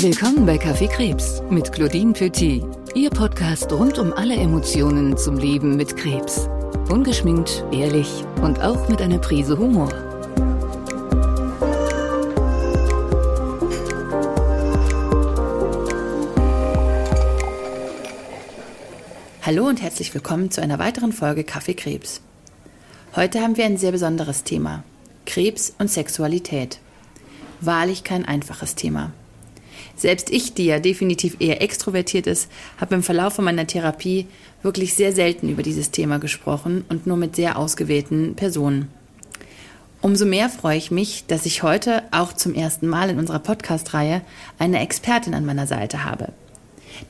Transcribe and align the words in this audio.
Willkommen 0.00 0.46
bei 0.46 0.58
Kaffee 0.58 0.86
Krebs 0.86 1.42
mit 1.50 1.72
Claudine 1.72 2.12
Petit, 2.12 2.62
Ihr 2.94 3.10
Podcast 3.10 3.72
rund 3.72 3.98
um 3.98 4.12
alle 4.12 4.36
Emotionen 4.36 5.16
zum 5.16 5.36
Leben 5.36 5.76
mit 5.76 5.96
Krebs. 5.96 6.48
Ungeschminkt, 6.88 7.64
ehrlich 7.72 8.08
und 8.40 8.60
auch 8.60 8.88
mit 8.88 9.02
einer 9.02 9.18
Prise 9.18 9.58
Humor. 9.58 9.88
Hallo 19.42 19.66
und 19.66 19.82
herzlich 19.82 20.14
willkommen 20.14 20.52
zu 20.52 20.62
einer 20.62 20.78
weiteren 20.78 21.12
Folge 21.12 21.42
Kaffee 21.42 21.74
Krebs. 21.74 22.20
Heute 23.16 23.40
haben 23.40 23.56
wir 23.56 23.64
ein 23.64 23.78
sehr 23.78 23.90
besonderes 23.90 24.44
Thema. 24.44 24.84
Krebs 25.26 25.74
und 25.80 25.90
Sexualität. 25.90 26.78
Wahrlich 27.60 28.04
kein 28.04 28.24
einfaches 28.24 28.76
Thema. 28.76 29.10
Selbst 29.98 30.30
ich, 30.30 30.54
die 30.54 30.66
ja 30.66 30.78
definitiv 30.78 31.36
eher 31.40 31.60
extrovertiert 31.60 32.28
ist, 32.28 32.48
habe 32.80 32.94
im 32.94 33.02
Verlauf 33.02 33.36
meiner 33.38 33.66
Therapie 33.66 34.26
wirklich 34.62 34.94
sehr 34.94 35.12
selten 35.12 35.48
über 35.48 35.64
dieses 35.64 35.90
Thema 35.90 36.18
gesprochen 36.18 36.84
und 36.88 37.06
nur 37.06 37.16
mit 37.16 37.34
sehr 37.34 37.58
ausgewählten 37.58 38.36
Personen. 38.36 38.88
Umso 40.00 40.24
mehr 40.24 40.48
freue 40.48 40.78
ich 40.78 40.92
mich, 40.92 41.24
dass 41.26 41.46
ich 41.46 41.64
heute 41.64 42.04
auch 42.12 42.32
zum 42.32 42.54
ersten 42.54 42.86
Mal 42.86 43.10
in 43.10 43.18
unserer 43.18 43.40
Podcast-Reihe 43.40 44.22
eine 44.60 44.80
Expertin 44.80 45.34
an 45.34 45.44
meiner 45.44 45.66
Seite 45.66 46.04
habe. 46.04 46.28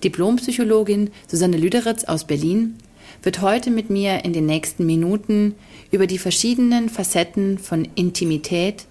Diplompsychologin 0.02 1.10
Susanne 1.27 1.59
Lüderitz 1.59 2.05
aus 2.05 2.24
Berlin 2.24 2.79
wird 3.23 3.43
heute 3.43 3.70
mit 3.70 3.91
mir 3.91 4.24
in 4.24 4.32
den 4.32 4.46
nächsten 4.46 4.87
Minuten 4.87 5.57
über 5.91 6.07
die 6.07 6.18
verschiedenen 6.18 6.88
Facetten 6.88 7.59
von 7.59 7.87
Intimität, 7.95 8.87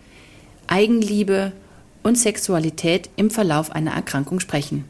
Eigenliebe 0.68 1.54
und 2.04 2.18
Sexualität 2.18 3.10
im 3.16 3.30
Verlauf 3.30 3.72
einer 3.72 3.92
Erkrankung 3.92 4.40
sprechen. 4.40 4.86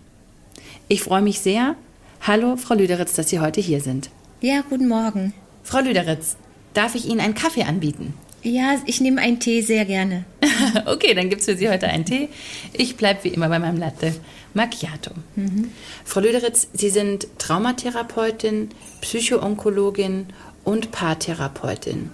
Ich 0.87 1.01
freue 1.01 1.21
mich 1.21 1.39
sehr. 1.39 1.75
Hallo, 2.21 2.57
Frau 2.57 2.75
Lüderitz, 2.75 3.13
dass 3.13 3.29
Sie 3.29 3.39
heute 3.39 3.61
hier 3.61 3.81
sind. 3.81 4.09
Ja, 4.41 4.61
guten 4.69 4.87
Morgen. 4.87 5.33
Frau 5.63 5.79
Lüderitz, 5.79 6.37
darf 6.73 6.95
ich 6.95 7.07
Ihnen 7.07 7.19
einen 7.19 7.35
Kaffee 7.35 7.63
anbieten? 7.63 8.13
Ja, 8.43 8.75
ich 8.85 9.01
nehme 9.01 9.19
einen 9.19 9.39
Tee 9.39 9.61
sehr 9.61 9.83
gerne. 9.85 10.25
okay, 10.85 11.13
dann 11.13 11.29
gibt 11.29 11.41
es 11.41 11.47
für 11.47 11.57
Sie 11.57 11.69
heute 11.69 11.87
einen 11.87 12.05
Tee. 12.05 12.29
Ich 12.73 12.95
bleibe 12.95 13.23
wie 13.23 13.29
immer 13.29 13.49
bei 13.49 13.59
meinem 13.59 13.77
Latte 13.77 14.13
Macchiato. 14.53 15.11
Mhm. 15.35 15.71
Frau 16.05 16.21
Lüderitz, 16.21 16.67
Sie 16.73 16.89
sind 16.89 17.27
Traumatherapeutin, 17.37 18.69
Psychoonkologin 19.01 20.27
und 20.63 20.91
Paartherapeutin. 20.91 22.11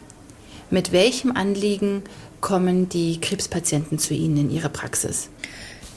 Mit 0.69 0.91
welchem 0.91 1.31
Anliegen 1.31 2.03
kommen 2.43 2.89
die 2.89 3.21
Krebspatienten 3.21 3.97
zu 3.97 4.13
Ihnen 4.13 4.35
in 4.35 4.49
Ihre 4.51 4.67
Praxis? 4.69 5.29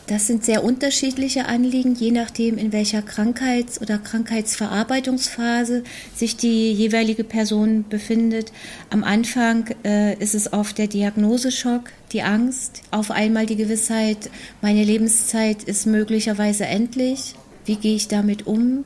Das 0.06 0.28
sind 0.28 0.44
sehr 0.44 0.62
unterschiedliche 0.62 1.46
Anliegen, 1.46 1.96
je 1.96 2.12
nachdem, 2.12 2.56
in 2.56 2.72
welcher 2.72 3.02
Krankheits- 3.02 3.80
oder 3.80 3.98
Krankheitsverarbeitungsphase 3.98 5.82
sich 6.14 6.36
die 6.36 6.72
jeweilige 6.72 7.24
Person 7.24 7.84
befindet. 7.88 8.52
Am 8.90 9.02
Anfang 9.02 9.74
äh, 9.84 10.16
ist 10.22 10.36
es 10.36 10.52
oft 10.52 10.78
der 10.78 10.86
Diagnoseschock, 10.86 11.90
die 12.12 12.22
Angst, 12.22 12.82
auf 12.92 13.10
einmal 13.10 13.46
die 13.46 13.56
Gewissheit, 13.56 14.30
meine 14.62 14.84
Lebenszeit 14.84 15.64
ist 15.64 15.86
möglicherweise 15.86 16.66
endlich. 16.66 17.34
Wie 17.64 17.74
gehe 17.74 17.96
ich 17.96 18.06
damit 18.06 18.46
um? 18.46 18.84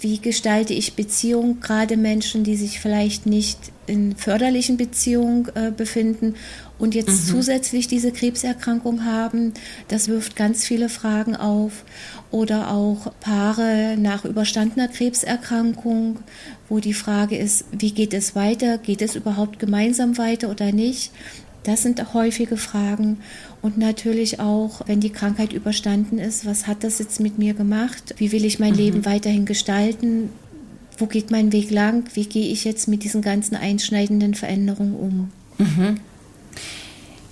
Wie 0.00 0.18
gestalte 0.20 0.72
ich 0.72 0.94
Beziehungen, 0.94 1.60
gerade 1.60 1.96
Menschen, 1.96 2.44
die 2.44 2.56
sich 2.56 2.80
vielleicht 2.80 3.26
nicht 3.26 3.58
in 3.88 4.14
förderlichen 4.14 4.76
Beziehungen 4.76 5.48
äh, 5.54 5.72
befinden 5.76 6.36
und 6.78 6.94
jetzt 6.94 7.26
mhm. 7.26 7.30
zusätzlich 7.30 7.88
diese 7.88 8.12
Krebserkrankung 8.12 9.04
haben? 9.04 9.52
Das 9.88 10.08
wirft 10.08 10.36
ganz 10.36 10.64
viele 10.64 10.88
Fragen 10.88 11.36
auf. 11.36 11.84
Oder 12.30 12.70
auch 12.70 13.12
Paare 13.20 13.96
nach 13.98 14.24
überstandener 14.24 14.88
Krebserkrankung, 14.88 16.18
wo 16.68 16.78
die 16.78 16.94
Frage 16.94 17.36
ist, 17.36 17.64
wie 17.72 17.92
geht 17.92 18.14
es 18.14 18.36
weiter? 18.36 18.78
Geht 18.78 19.02
es 19.02 19.16
überhaupt 19.16 19.58
gemeinsam 19.58 20.18
weiter 20.18 20.50
oder 20.50 20.72
nicht? 20.72 21.10
Das 21.64 21.82
sind 21.82 22.14
häufige 22.14 22.56
Fragen. 22.56 23.18
Und 23.60 23.76
natürlich 23.76 24.40
auch, 24.40 24.82
wenn 24.86 25.00
die 25.00 25.10
Krankheit 25.10 25.52
überstanden 25.52 26.18
ist, 26.18 26.46
was 26.46 26.66
hat 26.66 26.84
das 26.84 26.98
jetzt 26.98 27.18
mit 27.18 27.38
mir 27.38 27.54
gemacht? 27.54 28.14
Wie 28.18 28.30
will 28.30 28.44
ich 28.44 28.58
mein 28.58 28.72
mhm. 28.72 28.78
Leben 28.78 29.04
weiterhin 29.04 29.46
gestalten? 29.46 30.30
Wo 30.96 31.06
geht 31.06 31.30
mein 31.30 31.52
Weg 31.52 31.70
lang? 31.70 32.04
Wie 32.14 32.26
gehe 32.26 32.50
ich 32.50 32.64
jetzt 32.64 32.88
mit 32.88 33.04
diesen 33.04 33.22
ganzen 33.22 33.56
einschneidenden 33.56 34.34
Veränderungen 34.34 34.94
um? 34.94 35.30
Mhm. 35.58 36.00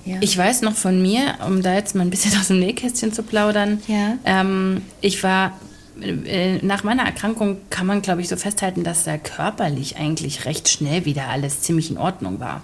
Ja. 0.04 0.16
Ich 0.20 0.38
weiß 0.38 0.62
noch 0.62 0.74
von 0.74 1.02
mir, 1.02 1.34
um 1.46 1.62
da 1.62 1.74
jetzt 1.74 1.94
mal 1.94 2.02
ein 2.02 2.10
bisschen 2.10 2.36
aus 2.40 2.48
dem 2.48 2.60
Nähkästchen 2.60 3.12
zu 3.12 3.22
plaudern, 3.22 3.82
ja. 3.88 4.18
ähm, 4.24 4.82
ich 5.00 5.22
war 5.22 5.52
äh, 6.00 6.58
nach 6.58 6.84
meiner 6.84 7.04
Erkrankung 7.04 7.58
kann 7.70 7.86
man, 7.86 8.02
glaube 8.02 8.20
ich, 8.20 8.28
so 8.28 8.36
festhalten, 8.36 8.84
dass 8.84 9.04
da 9.04 9.16
körperlich 9.18 9.96
eigentlich 9.96 10.44
recht 10.44 10.68
schnell 10.68 11.04
wieder 11.04 11.28
alles 11.28 11.62
ziemlich 11.62 11.90
in 11.90 11.98
Ordnung 11.98 12.38
war. 12.40 12.62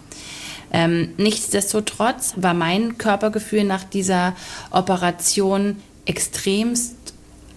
Ähm, 0.73 1.11
nichtsdestotrotz 1.19 2.35
war 2.37 2.55
mein 2.55 2.97
Körpergefühl 2.97 3.65
nach 3.65 3.85
dieser 3.85 4.35
Operation 4.71 5.77
extremst 6.07 6.95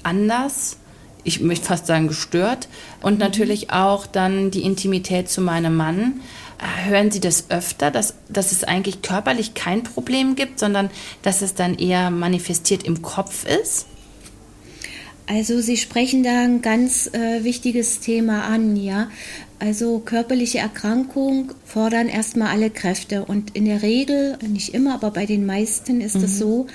anders. 0.03 0.77
Ich 1.23 1.39
möchte 1.39 1.65
fast 1.65 1.87
sagen 1.87 2.07
gestört. 2.07 2.67
Und 3.01 3.19
natürlich 3.19 3.71
auch 3.71 4.05
dann 4.05 4.51
die 4.51 4.63
Intimität 4.63 5.29
zu 5.29 5.41
meinem 5.41 5.75
Mann. 5.75 6.21
Äh, 6.59 6.89
hören 6.89 7.11
Sie 7.11 7.19
das 7.19 7.49
öfter, 7.49 7.91
dass, 7.91 8.15
dass 8.29 8.51
es 8.51 8.63
eigentlich 8.63 9.01
körperlich 9.01 9.53
kein 9.53 9.83
Problem 9.83 10.35
gibt, 10.35 10.59
sondern 10.59 10.89
dass 11.21 11.41
es 11.41 11.53
dann 11.53 11.75
eher 11.75 12.09
manifestiert 12.11 12.83
im 12.83 13.01
Kopf 13.01 13.45
ist? 13.45 13.87
Also 15.27 15.59
Sie 15.59 15.77
sprechen 15.77 16.23
da 16.23 16.43
ein 16.43 16.61
ganz 16.61 17.07
äh, 17.07 17.43
wichtiges 17.43 17.99
Thema 17.99 18.43
an, 18.43 18.75
ja. 18.75 19.09
Also 19.57 19.99
körperliche 19.99 20.59
Erkrankungen 20.59 21.51
fordern 21.63 22.09
erstmal 22.09 22.49
alle 22.49 22.69
Kräfte 22.69 23.23
und 23.23 23.55
in 23.55 23.65
der 23.65 23.81
Regel, 23.81 24.37
nicht 24.45 24.73
immer, 24.73 24.93
aber 24.93 25.11
bei 25.11 25.25
den 25.25 25.45
meisten 25.45 26.01
ist 26.01 26.15
es 26.15 26.33
mhm. 26.33 26.37
so, 26.37 26.67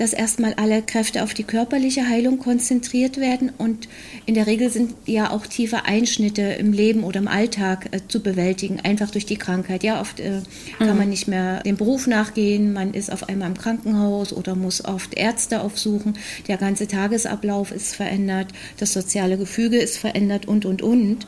dass 0.00 0.14
erstmal 0.14 0.54
alle 0.54 0.80
Kräfte 0.80 1.22
auf 1.22 1.34
die 1.34 1.42
körperliche 1.44 2.08
Heilung 2.08 2.38
konzentriert 2.38 3.18
werden 3.18 3.52
und 3.58 3.86
in 4.24 4.34
der 4.34 4.46
Regel 4.46 4.70
sind 4.70 4.94
ja 5.04 5.30
auch 5.30 5.46
tiefe 5.46 5.84
Einschnitte 5.84 6.40
im 6.40 6.72
Leben 6.72 7.04
oder 7.04 7.20
im 7.20 7.28
Alltag 7.28 7.88
äh, 7.90 8.00
zu 8.08 8.22
bewältigen, 8.22 8.80
einfach 8.80 9.10
durch 9.10 9.26
die 9.26 9.36
Krankheit. 9.36 9.82
Ja, 9.82 10.00
oft 10.00 10.18
äh, 10.18 10.40
kann 10.78 10.88
mhm. 10.92 10.96
man 10.96 11.10
nicht 11.10 11.28
mehr 11.28 11.62
dem 11.64 11.76
Beruf 11.76 12.06
nachgehen, 12.06 12.72
man 12.72 12.94
ist 12.94 13.12
auf 13.12 13.28
einmal 13.28 13.48
im 13.48 13.58
Krankenhaus 13.58 14.32
oder 14.32 14.54
muss 14.54 14.82
oft 14.82 15.12
Ärzte 15.18 15.60
aufsuchen, 15.60 16.14
der 16.48 16.56
ganze 16.56 16.88
Tagesablauf 16.88 17.70
ist 17.70 17.94
verändert, 17.94 18.46
das 18.78 18.94
soziale 18.94 19.36
Gefüge 19.36 19.76
ist 19.76 19.98
verändert 19.98 20.48
und, 20.48 20.64
und, 20.64 20.80
und. 20.80 21.26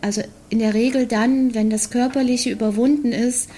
Also 0.00 0.22
in 0.48 0.60
der 0.60 0.74
Regel 0.74 1.06
dann, 1.06 1.54
wenn 1.54 1.70
das 1.70 1.90
Körperliche 1.90 2.50
überwunden 2.50 3.10
ist, 3.10 3.50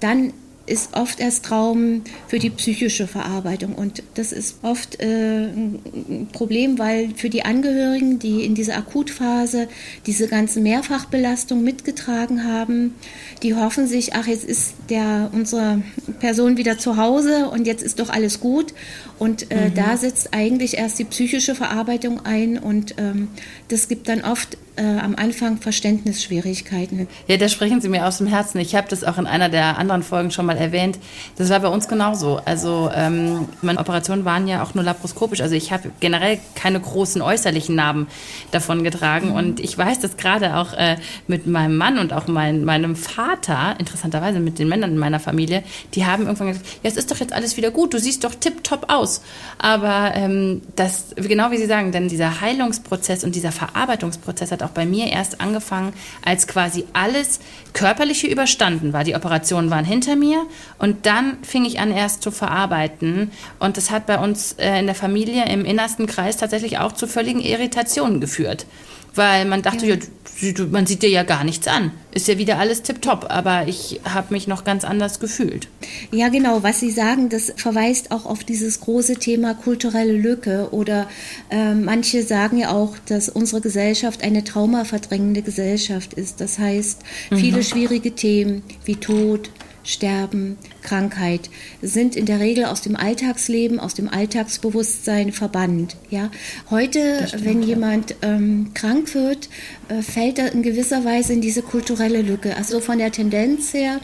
dann 0.00 0.32
ist 0.66 0.94
oft 0.94 1.18
erst 1.18 1.44
Traum 1.44 2.02
für 2.28 2.38
die 2.38 2.50
psychische 2.50 3.06
Verarbeitung. 3.06 3.74
Und 3.74 4.02
das 4.14 4.32
ist 4.32 4.58
oft 4.62 5.00
äh, 5.00 5.46
ein 5.46 6.28
Problem, 6.32 6.78
weil 6.78 7.10
für 7.16 7.30
die 7.30 7.44
Angehörigen, 7.44 8.18
die 8.18 8.44
in 8.44 8.54
dieser 8.54 8.76
Akutphase 8.76 9.68
diese 10.06 10.28
ganze 10.28 10.60
Mehrfachbelastung 10.60 11.64
mitgetragen 11.64 12.44
haben, 12.44 12.94
die 13.42 13.54
hoffen 13.54 13.88
sich, 13.88 14.14
ach, 14.14 14.26
jetzt 14.26 14.44
ist 14.44 14.74
der, 14.88 15.30
unsere 15.32 15.82
Person 16.20 16.56
wieder 16.56 16.78
zu 16.78 16.96
Hause 16.96 17.48
und 17.48 17.66
jetzt 17.66 17.82
ist 17.82 17.98
doch 17.98 18.10
alles 18.10 18.38
gut. 18.38 18.72
Und 19.18 19.50
äh, 19.50 19.68
mhm. 19.68 19.74
da 19.74 19.96
setzt 19.96 20.32
eigentlich 20.32 20.78
erst 20.78 20.98
die 20.98 21.04
psychische 21.04 21.54
Verarbeitung 21.54 22.24
ein 22.24 22.58
und 22.58 22.94
ähm, 22.98 23.28
das 23.68 23.88
gibt 23.88 24.08
dann 24.08 24.22
oft 24.22 24.56
äh, 24.76 24.98
am 24.98 25.14
Anfang 25.16 25.58
Verständnisschwierigkeiten. 25.58 27.08
Ja, 27.26 27.36
da 27.36 27.48
sprechen 27.48 27.80
Sie 27.80 27.88
mir 27.88 28.06
aus 28.06 28.18
dem 28.18 28.26
Herzen. 28.26 28.58
Ich 28.58 28.74
habe 28.74 28.88
das 28.88 29.04
auch 29.04 29.18
in 29.18 29.26
einer 29.26 29.48
der 29.48 29.78
anderen 29.78 30.02
Folgen 30.02 30.30
schon 30.30 30.46
mal 30.46 30.56
erwähnt. 30.56 30.98
Das 31.36 31.50
war 31.50 31.60
bei 31.60 31.68
uns 31.68 31.88
genauso. 31.88 32.40
Also 32.44 32.90
ähm, 32.94 33.48
meine 33.60 33.78
Operationen 33.78 34.24
waren 34.24 34.48
ja 34.48 34.62
auch 34.62 34.74
nur 34.74 34.82
laparoskopisch. 34.82 35.40
Also 35.42 35.54
ich 35.54 35.72
habe 35.72 35.90
generell 36.00 36.38
keine 36.54 36.80
großen 36.80 37.20
äußerlichen 37.20 37.74
Narben 37.74 38.06
davon 38.50 38.82
getragen. 38.82 39.30
Mhm. 39.30 39.34
Und 39.34 39.60
ich 39.60 39.76
weiß 39.76 40.00
das 40.00 40.16
gerade 40.16 40.56
auch 40.56 40.72
äh, 40.72 40.96
mit 41.26 41.46
meinem 41.46 41.76
Mann 41.76 41.98
und 41.98 42.12
auch 42.12 42.26
mein, 42.26 42.64
meinem 42.64 42.96
Vater, 42.96 43.76
interessanterweise 43.78 44.40
mit 44.40 44.58
den 44.58 44.68
Männern 44.68 44.92
in 44.92 44.98
meiner 44.98 45.20
Familie, 45.20 45.64
die 45.94 46.06
haben 46.06 46.24
irgendwann 46.24 46.48
gesagt, 46.48 46.66
ja, 46.82 46.88
es 46.88 46.96
ist 46.96 47.10
doch 47.10 47.18
jetzt 47.18 47.32
alles 47.32 47.56
wieder 47.56 47.70
gut, 47.70 47.92
du 47.92 47.98
siehst 47.98 48.24
doch 48.24 48.34
tipptopp 48.34 48.86
aus. 48.88 49.22
Aber 49.58 50.12
ähm, 50.14 50.62
das, 50.76 51.14
genau 51.16 51.50
wie 51.50 51.58
Sie 51.58 51.66
sagen, 51.66 51.92
denn 51.92 52.08
dieser 52.08 52.40
Heilungsprozess 52.40 53.22
und 53.22 53.34
dieser 53.34 53.52
Verarbeitungsprozess 53.52 54.50
hat 54.50 54.61
auch 54.62 54.70
bei 54.70 54.86
mir 54.86 55.08
erst 55.08 55.40
angefangen, 55.40 55.92
als 56.24 56.46
quasi 56.46 56.84
alles 56.92 57.40
Körperliche 57.72 58.26
überstanden 58.26 58.92
war. 58.92 59.04
Die 59.04 59.14
Operationen 59.14 59.70
waren 59.70 59.84
hinter 59.84 60.16
mir 60.16 60.46
und 60.78 61.06
dann 61.06 61.38
fing 61.42 61.64
ich 61.64 61.80
an, 61.80 61.92
erst 61.92 62.22
zu 62.22 62.30
verarbeiten. 62.30 63.30
Und 63.58 63.76
das 63.76 63.90
hat 63.90 64.06
bei 64.06 64.18
uns 64.18 64.52
äh, 64.54 64.78
in 64.78 64.86
der 64.86 64.94
Familie 64.94 65.44
im 65.46 65.64
innersten 65.64 66.06
Kreis 66.06 66.36
tatsächlich 66.36 66.78
auch 66.78 66.92
zu 66.92 67.06
völligen 67.06 67.40
Irritationen 67.40 68.20
geführt 68.20 68.66
weil 69.14 69.44
man 69.44 69.62
dachte, 69.62 69.86
ja. 69.86 69.96
ja 69.96 70.64
man 70.70 70.86
sieht 70.86 71.02
dir 71.02 71.10
ja 71.10 71.22
gar 71.22 71.44
nichts 71.44 71.68
an. 71.68 71.92
Ist 72.12 72.28
ja 72.28 72.38
wieder 72.38 72.58
alles 72.58 72.82
tipptopp, 72.82 73.26
aber 73.28 73.68
ich 73.68 74.00
habe 74.04 74.34
mich 74.34 74.46
noch 74.46 74.64
ganz 74.64 74.84
anders 74.84 75.20
gefühlt. 75.20 75.68
Ja, 76.10 76.28
genau, 76.28 76.62
was 76.62 76.80
Sie 76.80 76.90
sagen, 76.90 77.28
das 77.28 77.52
verweist 77.56 78.10
auch 78.10 78.26
auf 78.26 78.44
dieses 78.44 78.80
große 78.80 79.16
Thema 79.16 79.54
kulturelle 79.54 80.12
Lücke 80.12 80.68
oder 80.72 81.08
äh, 81.50 81.74
manche 81.74 82.22
sagen 82.22 82.58
ja 82.58 82.70
auch, 82.72 82.96
dass 83.06 83.28
unsere 83.28 83.60
Gesellschaft 83.60 84.22
eine 84.22 84.44
traumaverdrängende 84.44 85.42
Gesellschaft 85.42 86.14
ist. 86.14 86.40
Das 86.40 86.58
heißt, 86.58 87.00
viele 87.30 87.58
mhm. 87.58 87.62
schwierige 87.62 88.12
Themen 88.12 88.62
wie 88.84 88.96
Tod, 88.96 89.50
Sterben, 89.84 90.58
Krankheit 90.82 91.50
sind 91.80 92.16
in 92.16 92.26
der 92.26 92.40
Regel 92.40 92.66
aus 92.66 92.82
dem 92.82 92.96
Alltagsleben, 92.96 93.80
aus 93.80 93.94
dem 93.94 94.08
Alltagsbewusstsein 94.08 95.32
verbannt. 95.32 95.96
Ja? 96.10 96.30
Heute, 96.70 97.26
stimmt, 97.26 97.44
wenn 97.44 97.62
jemand 97.62 98.14
ähm, 98.22 98.70
krank 98.74 99.14
wird, 99.14 99.48
äh, 99.88 100.02
fällt 100.02 100.38
er 100.38 100.52
in 100.52 100.62
gewisser 100.62 101.04
Weise 101.04 101.32
in 101.32 101.40
diese 101.40 101.62
kulturelle 101.62 102.22
Lücke. 102.22 102.56
Also 102.56 102.80
von 102.80 102.98
der 102.98 103.12
Tendenz 103.12 103.74
her, 103.74 104.00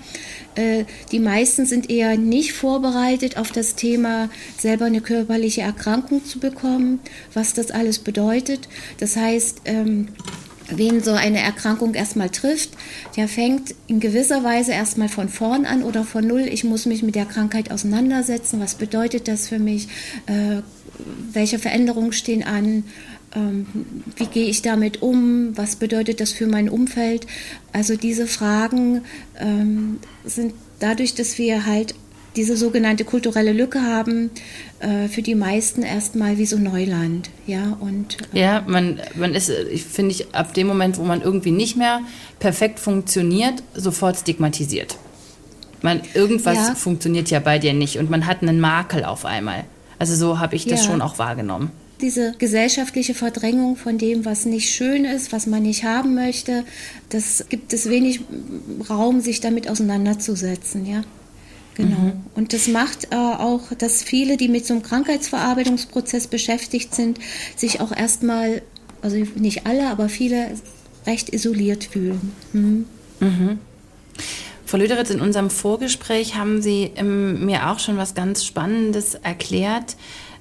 äh, 0.54 0.84
die 1.12 1.20
meisten 1.20 1.66
sind 1.66 1.88
eher 1.90 2.16
nicht 2.16 2.52
vorbereitet 2.52 3.36
auf 3.36 3.52
das 3.52 3.76
Thema, 3.76 4.28
selber 4.58 4.86
eine 4.86 5.00
körperliche 5.00 5.60
Erkrankung 5.60 6.24
zu 6.24 6.40
bekommen, 6.40 7.00
was 7.34 7.54
das 7.54 7.70
alles 7.70 8.00
bedeutet. 8.00 8.68
Das 8.98 9.16
heißt, 9.16 9.62
ähm, 9.66 10.08
wen 10.70 11.02
so 11.02 11.12
eine 11.12 11.40
Erkrankung 11.40 11.94
erstmal 11.94 12.30
trifft, 12.30 12.70
der 13.16 13.28
fängt 13.28 13.74
in 13.86 14.00
gewisser 14.00 14.44
Weise 14.44 14.72
erstmal 14.72 15.08
von 15.08 15.28
vorn 15.28 15.64
an 15.64 15.82
oder 15.82 16.04
von 16.04 16.26
null. 16.26 16.46
Ich 16.50 16.64
muss 16.64 16.86
mich 16.86 17.02
mit 17.02 17.14
der 17.14 17.26
Krankheit 17.26 17.70
auseinandersetzen. 17.70 18.60
Was 18.60 18.74
bedeutet 18.74 19.28
das 19.28 19.48
für 19.48 19.58
mich? 19.58 19.88
Äh, 20.26 20.62
welche 21.32 21.58
Veränderungen 21.58 22.12
stehen 22.12 22.42
an? 22.42 22.84
Ähm, 23.34 23.66
wie 24.16 24.26
gehe 24.26 24.48
ich 24.48 24.62
damit 24.62 25.02
um? 25.02 25.56
Was 25.56 25.76
bedeutet 25.76 26.20
das 26.20 26.32
für 26.32 26.46
mein 26.46 26.68
Umfeld? 26.68 27.26
Also 27.72 27.96
diese 27.96 28.26
Fragen 28.26 29.02
ähm, 29.38 29.98
sind 30.24 30.54
dadurch, 30.80 31.14
dass 31.14 31.38
wir 31.38 31.66
halt 31.66 31.94
diese 32.36 32.56
sogenannte 32.56 33.04
kulturelle 33.04 33.52
Lücke 33.52 33.82
haben, 33.82 34.30
äh, 34.80 35.08
für 35.08 35.22
die 35.22 35.34
meisten 35.34 35.82
erstmal 35.82 36.38
wie 36.38 36.46
so 36.46 36.56
Neuland. 36.58 37.30
Ja, 37.46 37.76
und, 37.80 38.16
äh, 38.34 38.40
ja 38.40 38.64
man, 38.66 39.00
man 39.14 39.34
ist, 39.34 39.50
ich 39.50 39.84
finde 39.84 40.12
ich, 40.12 40.34
ab 40.34 40.54
dem 40.54 40.66
Moment, 40.66 40.98
wo 40.98 41.02
man 41.02 41.22
irgendwie 41.22 41.50
nicht 41.50 41.76
mehr 41.76 42.00
perfekt 42.38 42.78
funktioniert, 42.78 43.62
sofort 43.74 44.16
stigmatisiert. 44.16 44.96
Man, 45.82 46.00
irgendwas 46.14 46.56
ja. 46.56 46.74
funktioniert 46.74 47.30
ja 47.30 47.40
bei 47.40 47.58
dir 47.58 47.72
nicht 47.72 47.98
und 47.98 48.10
man 48.10 48.26
hat 48.26 48.42
einen 48.42 48.60
Makel 48.60 49.04
auf 49.04 49.24
einmal. 49.24 49.64
Also 49.98 50.14
so 50.14 50.38
habe 50.38 50.56
ich 50.56 50.66
das 50.66 50.84
ja. 50.84 50.90
schon 50.90 51.02
auch 51.02 51.18
wahrgenommen. 51.18 51.70
Diese 52.00 52.34
gesellschaftliche 52.38 53.14
Verdrängung 53.14 53.76
von 53.76 53.98
dem, 53.98 54.24
was 54.24 54.44
nicht 54.44 54.70
schön 54.70 55.04
ist, 55.04 55.32
was 55.32 55.48
man 55.48 55.64
nicht 55.64 55.82
haben 55.82 56.14
möchte, 56.14 56.64
das 57.08 57.46
gibt 57.48 57.72
es 57.72 57.88
wenig 57.88 58.20
Raum, 58.88 59.20
sich 59.20 59.40
damit 59.40 59.68
auseinanderzusetzen, 59.68 60.86
ja. 60.86 61.02
Genau. 61.78 61.96
Mhm. 61.96 62.12
Und 62.34 62.52
das 62.52 62.66
macht 62.68 63.12
äh, 63.12 63.16
auch, 63.16 63.72
dass 63.78 64.02
viele, 64.02 64.36
die 64.36 64.48
mit 64.48 64.66
so 64.66 64.74
einem 64.74 64.82
Krankheitsverarbeitungsprozess 64.82 66.26
beschäftigt 66.26 66.94
sind, 66.94 67.18
sich 67.56 67.80
auch 67.80 67.92
erstmal, 67.92 68.62
also 69.00 69.16
nicht 69.36 69.64
alle, 69.64 69.88
aber 69.88 70.08
viele 70.08 70.50
recht 71.06 71.30
isoliert 71.32 71.84
fühlen. 71.84 72.32
Mhm. 72.52 72.84
Mhm. 73.20 73.58
Frau 74.66 74.76
Lüderitz, 74.76 75.10
in 75.10 75.20
unserem 75.20 75.50
Vorgespräch 75.50 76.34
haben 76.34 76.60
Sie 76.60 76.90
ähm, 76.96 77.46
mir 77.46 77.70
auch 77.70 77.78
schon 77.78 77.96
was 77.96 78.14
ganz 78.14 78.44
Spannendes 78.44 79.14
erklärt. 79.14 79.96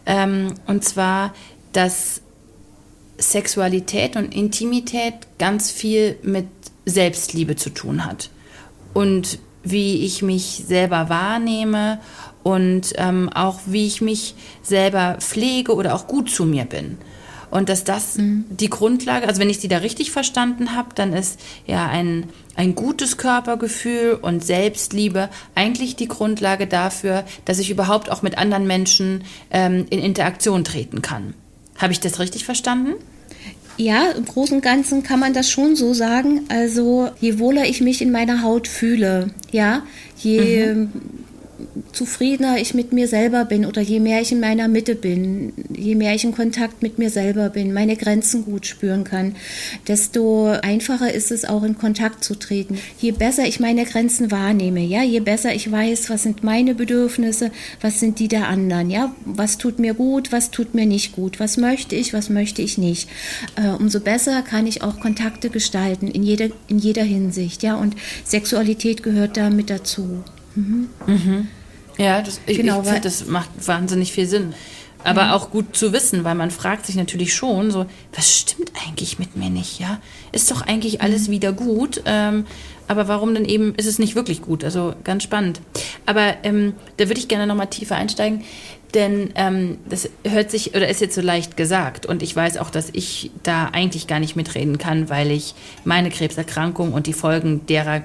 Ähm, 0.08 0.56
und 0.66 0.84
zwar, 0.84 1.36
dass 1.72 2.22
Sexualität 3.20 4.16
und 4.16 4.34
Intimität 4.34 5.14
ganz 5.38 5.70
viel 5.70 6.18
mit 6.24 6.48
Selbstliebe 6.86 7.56
zu 7.56 7.70
tun 7.70 8.06
hat. 8.06 8.32
Und 8.94 9.40
wie 9.72 10.06
ich 10.06 10.22
mich 10.22 10.64
selber 10.68 11.10
wahrnehme 11.10 12.00
und 12.44 12.94
ähm, 12.96 13.30
auch 13.34 13.60
wie 13.66 13.88
ich 13.88 14.02
mich 14.02 14.36
selber 14.62 15.18
pflege 15.20 15.76
oder 15.76 15.96
auch 15.96 16.08
gut 16.08 16.30
zu 16.30 16.46
mir 16.46 16.66
bin. 16.66 16.98
Und 17.50 17.70
dass 17.70 17.84
das 17.84 18.18
mhm. 18.18 18.46
die 18.50 18.70
Grundlage, 18.70 19.28
also 19.28 19.40
wenn 19.40 19.50
ich 19.50 19.60
sie 19.60 19.68
da 19.68 19.78
richtig 19.78 20.12
verstanden 20.12 20.76
habe, 20.76 20.90
dann 20.96 21.14
ist 21.14 21.40
ja 21.66 21.88
ein, 21.88 22.26
ein 22.56 22.76
gutes 22.76 23.18
Körpergefühl 23.18 24.18
und 24.22 24.44
Selbstliebe 24.44 25.30
eigentlich 25.56 25.96
die 25.96 26.08
Grundlage 26.08 26.68
dafür, 26.68 27.24
dass 27.46 27.60
ich 27.60 27.70
überhaupt 27.70 28.12
auch 28.12 28.22
mit 28.22 28.38
anderen 28.38 28.68
Menschen 28.68 29.24
ähm, 29.50 29.86
in 29.90 30.00
Interaktion 30.00 30.64
treten 30.64 31.02
kann. 31.02 31.34
Habe 31.78 31.94
ich 31.94 32.00
das 32.00 32.20
richtig 32.20 32.44
verstanden? 32.44 32.96
Ja, 33.78 34.10
im 34.12 34.26
Großen 34.26 34.56
und 34.56 34.64
Ganzen 34.64 35.04
kann 35.04 35.20
man 35.20 35.34
das 35.34 35.50
schon 35.50 35.76
so 35.76 35.94
sagen. 35.94 36.42
Also 36.50 37.10
je 37.22 37.38
wohler 37.40 37.66
ich 37.66 37.82
mich 37.82 38.02
in 38.02 38.12
meiner 38.12 38.42
Haut 38.42 38.68
fühle, 38.68 39.30
ja, 39.52 39.84
je 40.18 40.74
mhm 40.74 40.90
zufriedener 41.92 42.58
ich 42.60 42.74
mit 42.74 42.94
mir 42.94 43.08
selber 43.08 43.46
bin 43.46 43.66
oder 43.66 43.82
je 43.82 44.00
mehr 44.00 44.22
ich 44.22 44.32
in 44.32 44.40
meiner 44.40 44.68
Mitte 44.68 44.96
bin, 44.96 45.54
je 45.76 45.96
mehr 45.96 46.14
ich 46.14 46.24
in 46.24 46.34
Kontakt 46.34 46.84
mit 46.84 47.00
mir 47.00 47.10
selber 47.10 47.50
bin, 47.50 47.74
meine 47.74 47.96
Grenzen 47.96 48.46
gut 48.46 48.66
spüren 48.66 49.04
kann, 49.04 49.36
desto 49.88 50.48
einfacher 50.48 51.14
ist 51.14 51.32
es 51.32 51.46
auch 51.46 51.64
in 51.64 51.78
Kontakt 51.78 52.24
zu 52.24 52.36
treten. 52.36 52.78
Je 53.00 53.12
besser 53.12 53.48
ich 53.48 53.60
meine 53.60 53.86
Grenzen 53.86 54.32
wahrnehme, 54.32 54.82
ja, 54.82 55.04
je 55.04 55.20
besser 55.20 55.54
ich 55.54 55.72
weiß, 55.72 56.10
was 56.10 56.24
sind 56.24 56.44
meine 56.44 56.76
Bedürfnisse, 56.76 57.52
was 57.82 58.00
sind 58.00 58.20
die 58.20 58.28
der 58.28 58.48
anderen, 58.48 58.90
ja, 58.90 59.16
was 59.26 59.58
tut 59.58 59.80
mir 59.80 59.94
gut, 59.94 60.32
was 60.32 60.52
tut 60.52 60.76
mir 60.76 60.86
nicht 60.86 61.14
gut, 61.14 61.40
was 61.40 61.58
möchte 61.58 61.96
ich, 61.96 62.14
was 62.14 62.30
möchte 62.30 62.62
ich 62.62 62.78
nicht. 62.78 63.10
Äh, 63.56 63.70
umso 63.70 64.00
besser 64.00 64.42
kann 64.44 64.68
ich 64.68 64.84
auch 64.84 65.00
Kontakte 65.00 65.50
gestalten 65.50 66.08
in 66.08 66.24
jeder, 66.24 66.50
in 66.68 66.78
jeder 66.78 67.04
Hinsicht, 67.04 67.64
ja, 67.64 67.76
und 67.76 67.96
Sexualität 68.24 69.04
gehört 69.04 69.38
da 69.38 69.50
mit 69.50 69.70
dazu. 69.70 70.24
Mhm. 70.58 70.90
Mhm. 71.06 71.48
Ja, 71.98 72.22
das, 72.22 72.42
ich, 72.46 72.58
genau, 72.58 72.84
ich 72.84 73.02
das 73.02 73.26
macht 73.28 73.50
wahnsinnig 73.66 74.12
viel 74.12 74.28
Sinn. 74.28 74.54
Aber 75.04 75.26
mhm. 75.26 75.32
auch 75.32 75.52
gut 75.52 75.76
zu 75.76 75.94
wissen, 75.94 76.24
weil 76.24 76.36
man 76.36 76.52
fragt 76.52 76.86
sich 76.86 76.96
natürlich 76.96 77.34
schon 77.34 77.72
so, 77.72 77.86
was 78.14 78.36
stimmt 78.40 78.72
eigentlich 78.86 79.20
mit 79.20 79.36
mir 79.36 79.50
nicht, 79.50 79.80
ja? 79.80 80.00
Ist 80.32 80.50
doch 80.52 80.62
eigentlich 80.62 81.02
alles 81.02 81.28
mhm. 81.28 81.32
wieder 81.32 81.54
gut, 81.54 82.02
ähm, 82.06 82.46
aber 82.88 83.08
warum 83.08 83.34
denn 83.34 83.46
eben 83.46 83.76
ist 83.76 83.86
es 83.86 84.00
nicht 84.00 84.16
wirklich 84.16 84.42
gut? 84.42 84.64
Also 84.64 84.94
ganz 85.04 85.24
spannend. 85.24 85.62
Aber 86.06 86.36
ähm, 86.44 86.74
da 86.98 87.08
würde 87.08 87.20
ich 87.20 87.28
gerne 87.28 87.46
nochmal 87.46 87.68
tiefer 87.68 87.96
einsteigen, 87.96 88.44
denn 88.94 89.32
ähm, 89.36 89.78
das 89.88 90.10
hört 90.26 90.50
sich 90.50 90.74
oder 90.74 90.88
ist 90.88 91.02
jetzt 91.02 91.16
so 91.16 91.22
leicht 91.22 91.58
gesagt 91.58 92.06
und 92.06 92.24
ich 92.24 92.36
weiß 92.36 92.58
auch, 92.58 92.70
dass 92.70 92.90
ich 92.94 93.32
da 93.44 93.66
eigentlich 93.66 94.08
gar 94.08 94.20
nicht 94.20 94.36
mitreden 94.36 94.78
kann, 94.78 95.10
weil 95.10 95.32
ich 95.32 95.54
meine 95.84 96.10
Krebserkrankung 96.10 96.94
und 96.94 97.06
die 97.06 97.14
Folgen 97.14 97.66
derer 97.68 98.04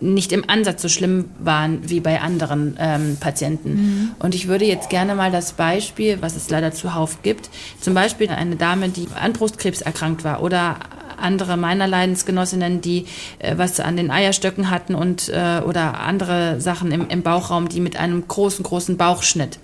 nicht 0.00 0.32
im 0.32 0.48
Ansatz 0.48 0.82
so 0.82 0.88
schlimm 0.88 1.26
waren 1.38 1.88
wie 1.88 2.00
bei 2.00 2.20
anderen 2.20 2.76
ähm, 2.78 3.16
Patienten. 3.18 3.70
Mhm. 3.70 4.10
Und 4.18 4.34
ich 4.34 4.48
würde 4.48 4.64
jetzt 4.64 4.90
gerne 4.90 5.14
mal 5.14 5.30
das 5.30 5.52
Beispiel, 5.52 6.18
was 6.20 6.36
es 6.36 6.50
leider 6.50 6.72
zuhauf 6.72 7.22
gibt, 7.22 7.48
zum 7.80 7.94
Beispiel 7.94 8.28
eine 8.28 8.56
Dame, 8.56 8.88
die 8.90 9.08
an 9.18 9.32
Brustkrebs 9.32 9.80
erkrankt 9.80 10.24
war 10.24 10.42
oder 10.42 10.76
andere 11.18 11.56
meiner 11.56 11.86
Leidensgenossinnen, 11.86 12.80
die 12.80 13.06
äh, 13.38 13.56
was 13.56 13.80
an 13.80 13.96
den 13.96 14.10
Eierstöcken 14.10 14.70
hatten 14.70 14.94
und 14.94 15.28
äh, 15.28 15.62
oder 15.64 16.00
andere 16.00 16.60
Sachen 16.60 16.92
im, 16.92 17.08
im 17.08 17.22
Bauchraum, 17.22 17.68
die 17.68 17.80
mit 17.80 17.96
einem 17.96 18.28
großen, 18.28 18.62
großen 18.62 18.96
Bauchschnitt 18.96 19.58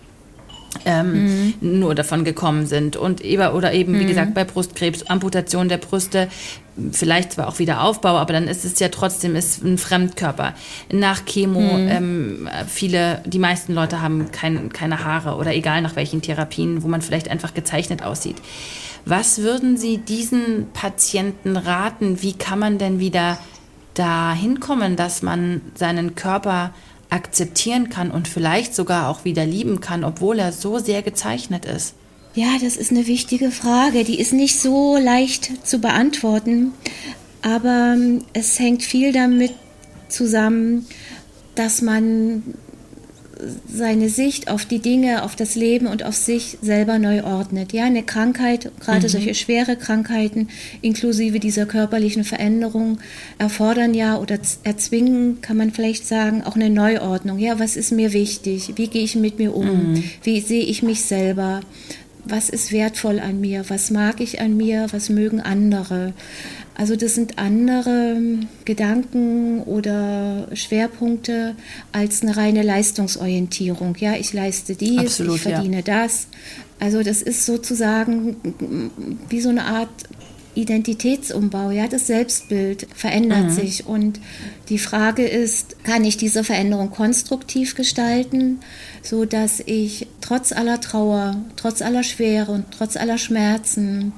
ähm, 0.84 1.12
mhm. 1.12 1.54
nur 1.60 1.94
davon 1.94 2.24
gekommen 2.24 2.66
sind. 2.66 2.96
Und 2.96 3.20
eben, 3.20 3.46
oder 3.52 3.72
eben, 3.72 3.98
wie 3.98 4.04
mhm. 4.04 4.08
gesagt, 4.08 4.34
bei 4.34 4.44
Brustkrebs, 4.44 5.04
Amputation 5.04 5.68
der 5.68 5.78
Brüste, 5.78 6.28
vielleicht 6.90 7.32
zwar 7.32 7.48
auch 7.48 7.58
wieder 7.58 7.82
Aufbau, 7.82 8.16
aber 8.16 8.32
dann 8.32 8.48
ist 8.48 8.64
es 8.64 8.78
ja 8.78 8.88
trotzdem 8.88 9.36
ist 9.36 9.62
ein 9.62 9.78
Fremdkörper. 9.78 10.54
Nach 10.90 11.24
Chemo, 11.24 11.60
mhm. 11.60 11.88
ähm, 11.88 12.48
viele, 12.66 13.22
die 13.26 13.38
meisten 13.38 13.74
Leute 13.74 14.00
haben 14.00 14.30
kein, 14.32 14.72
keine 14.72 15.04
Haare 15.04 15.36
oder 15.36 15.54
egal 15.54 15.82
nach 15.82 15.96
welchen 15.96 16.22
Therapien, 16.22 16.82
wo 16.82 16.88
man 16.88 17.02
vielleicht 17.02 17.28
einfach 17.28 17.54
gezeichnet 17.54 18.02
aussieht. 18.02 18.36
Was 19.04 19.38
würden 19.38 19.76
Sie 19.76 19.98
diesen 19.98 20.68
Patienten 20.72 21.56
raten? 21.56 22.22
Wie 22.22 22.34
kann 22.34 22.58
man 22.58 22.78
denn 22.78 23.00
wieder 23.00 23.38
da 23.94 24.32
hinkommen, 24.32 24.96
dass 24.96 25.22
man 25.22 25.60
seinen 25.74 26.14
Körper 26.14 26.72
akzeptieren 27.10 27.90
kann 27.90 28.10
und 28.10 28.28
vielleicht 28.28 28.74
sogar 28.74 29.08
auch 29.08 29.24
wieder 29.24 29.44
lieben 29.44 29.80
kann, 29.80 30.04
obwohl 30.04 30.38
er 30.38 30.52
so 30.52 30.78
sehr 30.78 31.02
gezeichnet 31.02 31.66
ist? 31.66 31.94
Ja, 32.34 32.56
das 32.60 32.76
ist 32.76 32.90
eine 32.90 33.06
wichtige 33.06 33.50
Frage. 33.50 34.04
Die 34.04 34.18
ist 34.18 34.32
nicht 34.32 34.58
so 34.58 34.96
leicht 34.96 35.66
zu 35.66 35.78
beantworten, 35.78 36.72
aber 37.42 37.94
ähm, 37.96 38.24
es 38.32 38.58
hängt 38.58 38.82
viel 38.82 39.12
damit 39.12 39.52
zusammen, 40.08 40.86
dass 41.54 41.82
man 41.82 42.42
seine 43.66 44.08
Sicht 44.08 44.48
auf 44.48 44.64
die 44.64 44.78
Dinge, 44.78 45.22
auf 45.24 45.36
das 45.36 45.54
Leben 45.54 45.86
und 45.86 46.04
auf 46.04 46.14
sich 46.14 46.58
selber 46.62 46.98
neu 46.98 47.24
ordnet. 47.24 47.72
Ja, 47.72 47.84
eine 47.84 48.02
Krankheit, 48.02 48.70
gerade 48.80 49.06
mhm. 49.06 49.08
solche 49.08 49.34
schwere 49.34 49.76
Krankheiten, 49.76 50.48
inklusive 50.80 51.40
dieser 51.40 51.66
körperlichen 51.66 52.24
Veränderung, 52.24 52.98
erfordern 53.38 53.94
ja 53.94 54.18
oder 54.18 54.38
erzwingen, 54.62 55.40
kann 55.40 55.56
man 55.56 55.72
vielleicht 55.72 56.06
sagen, 56.06 56.42
auch 56.42 56.56
eine 56.56 56.70
Neuordnung. 56.70 57.38
Ja, 57.38 57.58
was 57.58 57.76
ist 57.76 57.92
mir 57.92 58.12
wichtig? 58.12 58.72
Wie 58.76 58.88
gehe 58.88 59.02
ich 59.02 59.16
mit 59.16 59.38
mir 59.38 59.54
um? 59.54 59.92
Mhm. 59.92 60.04
Wie 60.22 60.40
sehe 60.40 60.64
ich 60.64 60.82
mich 60.82 61.02
selber? 61.02 61.60
Was 62.24 62.48
ist 62.48 62.72
wertvoll 62.72 63.18
an 63.18 63.40
mir, 63.40 63.68
was 63.68 63.90
mag 63.90 64.20
ich 64.20 64.40
an 64.40 64.56
mir, 64.56 64.86
was 64.92 65.08
mögen 65.08 65.40
andere. 65.40 66.12
Also 66.74 66.96
das 66.96 67.14
sind 67.14 67.38
andere 67.38 68.18
Gedanken 68.64 69.60
oder 69.62 70.48
Schwerpunkte 70.54 71.54
als 71.92 72.22
eine 72.22 72.36
reine 72.36 72.62
Leistungsorientierung. 72.62 73.96
Ja, 73.98 74.14
ich 74.14 74.32
leiste 74.32 74.74
dies, 74.74 74.98
Absolut, 74.98 75.36
ich 75.36 75.42
verdiene 75.42 75.76
ja. 75.76 75.82
das. 75.82 76.28
Also 76.80 77.02
das 77.02 77.22
ist 77.22 77.44
sozusagen 77.46 78.36
wie 79.28 79.40
so 79.40 79.50
eine 79.50 79.64
Art 79.64 79.90
Identitätsumbau, 80.54 81.70
ja, 81.70 81.88
das 81.88 82.06
Selbstbild 82.06 82.86
verändert 82.94 83.44
mhm. 83.44 83.50
sich 83.50 83.86
und 83.86 84.20
die 84.68 84.78
Frage 84.78 85.26
ist, 85.26 85.82
kann 85.84 86.04
ich 86.04 86.16
diese 86.16 86.44
Veränderung 86.44 86.90
konstruktiv 86.90 87.74
gestalten, 87.74 88.60
so 89.02 89.24
dass 89.24 89.60
ich 89.60 90.06
trotz 90.20 90.52
aller 90.52 90.80
Trauer, 90.80 91.36
trotz 91.56 91.82
aller 91.82 92.02
Schwere 92.02 92.52
und 92.52 92.66
trotz 92.70 92.96
aller 92.96 93.18
Schmerzen 93.18 94.12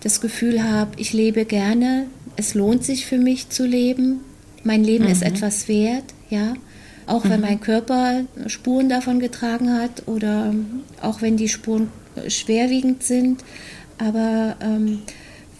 das 0.00 0.20
Gefühl 0.20 0.62
habe, 0.62 0.92
ich 0.96 1.12
lebe 1.12 1.44
gerne, 1.44 2.06
es 2.36 2.54
lohnt 2.54 2.84
sich 2.84 3.06
für 3.06 3.18
mich 3.18 3.50
zu 3.50 3.66
leben, 3.66 4.20
mein 4.64 4.84
Leben 4.84 5.04
mhm. 5.04 5.10
ist 5.12 5.22
etwas 5.22 5.68
wert, 5.68 6.04
ja, 6.30 6.54
auch 7.06 7.24
mhm. 7.24 7.30
wenn 7.30 7.40
mein 7.40 7.60
Körper 7.60 8.22
Spuren 8.46 8.88
davon 8.88 9.20
getragen 9.20 9.72
hat 9.72 10.06
oder 10.06 10.54
auch 11.00 11.22
wenn 11.22 11.36
die 11.36 11.48
Spuren 11.48 11.88
schwerwiegend 12.28 13.02
sind, 13.02 13.42
aber 13.98 14.56
ähm, 14.60 15.02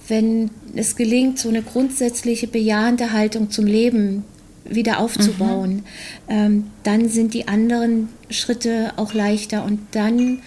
wenn 0.09 0.51
es 0.75 0.97
gelingt, 0.97 1.39
so 1.39 1.49
eine 1.49 1.63
grundsätzliche 1.63 2.47
bejahende 2.47 3.13
Haltung 3.13 3.51
zum 3.51 3.67
Leben 3.67 4.25
wieder 4.65 4.99
aufzubauen, 4.99 5.77
mhm. 5.77 5.83
ähm, 6.29 6.65
dann 6.83 7.09
sind 7.09 7.35
die 7.35 7.49
anderen 7.49 8.09
Schritte 8.31 8.93
auch 8.97 9.13
leichter 9.15 9.65
und 9.65 9.81
dann 9.93 10.41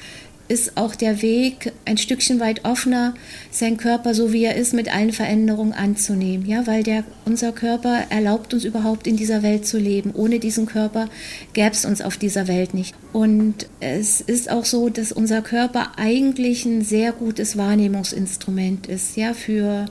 ist 0.47 0.77
auch 0.77 0.95
der 0.95 1.21
Weg 1.21 1.73
ein 1.85 1.97
Stückchen 1.97 2.39
weit 2.39 2.65
offener, 2.65 3.13
seinen 3.51 3.77
Körper 3.77 4.13
so 4.13 4.31
wie 4.31 4.43
er 4.43 4.55
ist 4.55 4.73
mit 4.73 4.93
allen 4.93 5.11
Veränderungen 5.11 5.73
anzunehmen, 5.73 6.45
ja, 6.45 6.67
weil 6.67 6.83
der 6.83 7.03
unser 7.25 7.51
Körper 7.51 8.03
erlaubt 8.09 8.53
uns 8.53 8.63
überhaupt 8.63 9.07
in 9.07 9.17
dieser 9.17 9.43
Welt 9.43 9.65
zu 9.65 9.77
leben. 9.77 10.11
Ohne 10.13 10.39
diesen 10.39 10.65
Körper 10.65 11.09
gäbe 11.53 11.71
es 11.71 11.85
uns 11.85 12.01
auf 12.01 12.17
dieser 12.17 12.47
Welt 12.47 12.73
nicht. 12.73 12.95
Und 13.13 13.67
es 13.79 14.21
ist 14.21 14.49
auch 14.51 14.65
so, 14.65 14.89
dass 14.89 15.11
unser 15.11 15.41
Körper 15.41 15.93
eigentlich 15.97 16.65
ein 16.65 16.83
sehr 16.83 17.11
gutes 17.11 17.57
Wahrnehmungsinstrument 17.57 18.87
ist, 18.87 19.17
ja, 19.17 19.33
für 19.33 19.85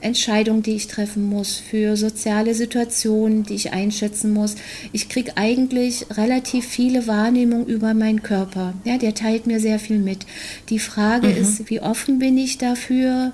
Entscheidungen, 0.00 0.62
die 0.62 0.74
ich 0.74 0.86
treffen 0.86 1.28
muss, 1.28 1.56
für 1.56 1.96
soziale 1.96 2.54
Situationen, 2.54 3.42
die 3.44 3.54
ich 3.54 3.72
einschätzen 3.72 4.32
muss. 4.32 4.56
Ich 4.92 5.08
kriege 5.08 5.36
eigentlich 5.36 6.06
relativ 6.16 6.66
viele 6.66 7.06
Wahrnehmungen 7.06 7.66
über 7.66 7.94
meinen 7.94 8.22
Körper. 8.22 8.74
Ja, 8.84 8.98
der 8.98 9.14
teilt 9.14 9.46
mir 9.46 9.60
sehr 9.60 9.78
viel 9.78 9.98
mit. 9.98 10.26
Die 10.68 10.78
Frage 10.78 11.28
mhm. 11.28 11.36
ist, 11.36 11.70
wie 11.70 11.80
offen 11.80 12.18
bin 12.18 12.38
ich 12.38 12.58
dafür? 12.58 13.32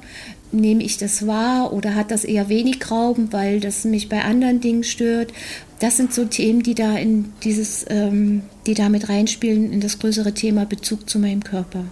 Nehme 0.52 0.84
ich 0.84 0.98
das 0.98 1.26
wahr 1.26 1.72
oder 1.72 1.96
hat 1.96 2.10
das 2.10 2.24
eher 2.24 2.48
wenig 2.48 2.90
Raum, 2.90 3.32
weil 3.32 3.60
das 3.60 3.84
mich 3.84 4.08
bei 4.08 4.22
anderen 4.22 4.60
Dingen 4.60 4.84
stört? 4.84 5.32
Das 5.80 5.96
sind 5.96 6.14
so 6.14 6.24
Themen, 6.24 6.62
die 6.62 6.74
da 6.74 6.96
in 6.96 7.32
dieses, 7.42 7.84
ähm, 7.88 8.42
die 8.66 8.74
da 8.74 8.88
mit 8.88 9.08
reinspielen 9.08 9.72
in 9.72 9.80
das 9.80 9.98
größere 9.98 10.32
Thema 10.32 10.64
Bezug 10.64 11.10
zu 11.10 11.18
meinem 11.18 11.42
Körper. 11.42 11.84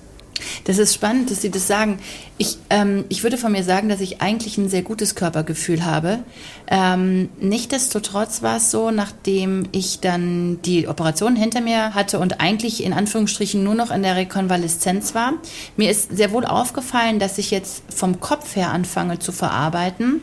Das 0.65 0.79
ist 0.79 0.95
spannend, 0.95 1.31
dass 1.31 1.43
Sie 1.43 1.51
das 1.51 1.67
sagen. 1.67 1.99
Ich, 2.39 2.59
ähm, 2.71 3.05
ich 3.09 3.23
würde 3.23 3.37
von 3.37 3.53
mir 3.53 3.65
sagen, 3.65 3.89
dass 3.89 4.01
ich 4.01 4.21
eigentlich 4.21 4.59
ein 4.59 4.69
sehr 4.69 4.83
gutes 4.83 5.15
Körpergefühl 5.15 5.85
habe. 5.85 6.21
Ähm, 6.69 7.29
Nichtsdestotrotz 7.41 8.43
war 8.43 8.57
es 8.57 8.71
so, 8.71 8.91
nachdem 8.91 9.69
ich 9.73 10.01
dann 10.01 10.61
die 10.62 10.89
Operation 10.89 11.37
hinter 11.37 11.61
mir 11.61 11.95
hatte 11.95 12.19
und 12.19 12.41
eigentlich 12.41 12.83
in 12.83 12.93
Anführungsstrichen 12.93 13.62
nur 13.62 13.75
noch 13.75 13.91
in 13.91 14.03
der 14.03 14.17
Rekonvaleszenz 14.17 15.15
war, 15.15 15.35
mir 15.77 15.91
ist 15.91 16.17
sehr 16.17 16.33
wohl 16.33 16.47
aufgefallen, 16.47 17.19
dass 17.19 17.39
ich 17.39 17.51
jetzt 17.51 17.83
vom 17.95 18.21
Kopf 18.21 18.57
her 18.57 18.71
anfange 18.71 19.19
zu 19.19 19.33
verarbeiten. 19.33 20.21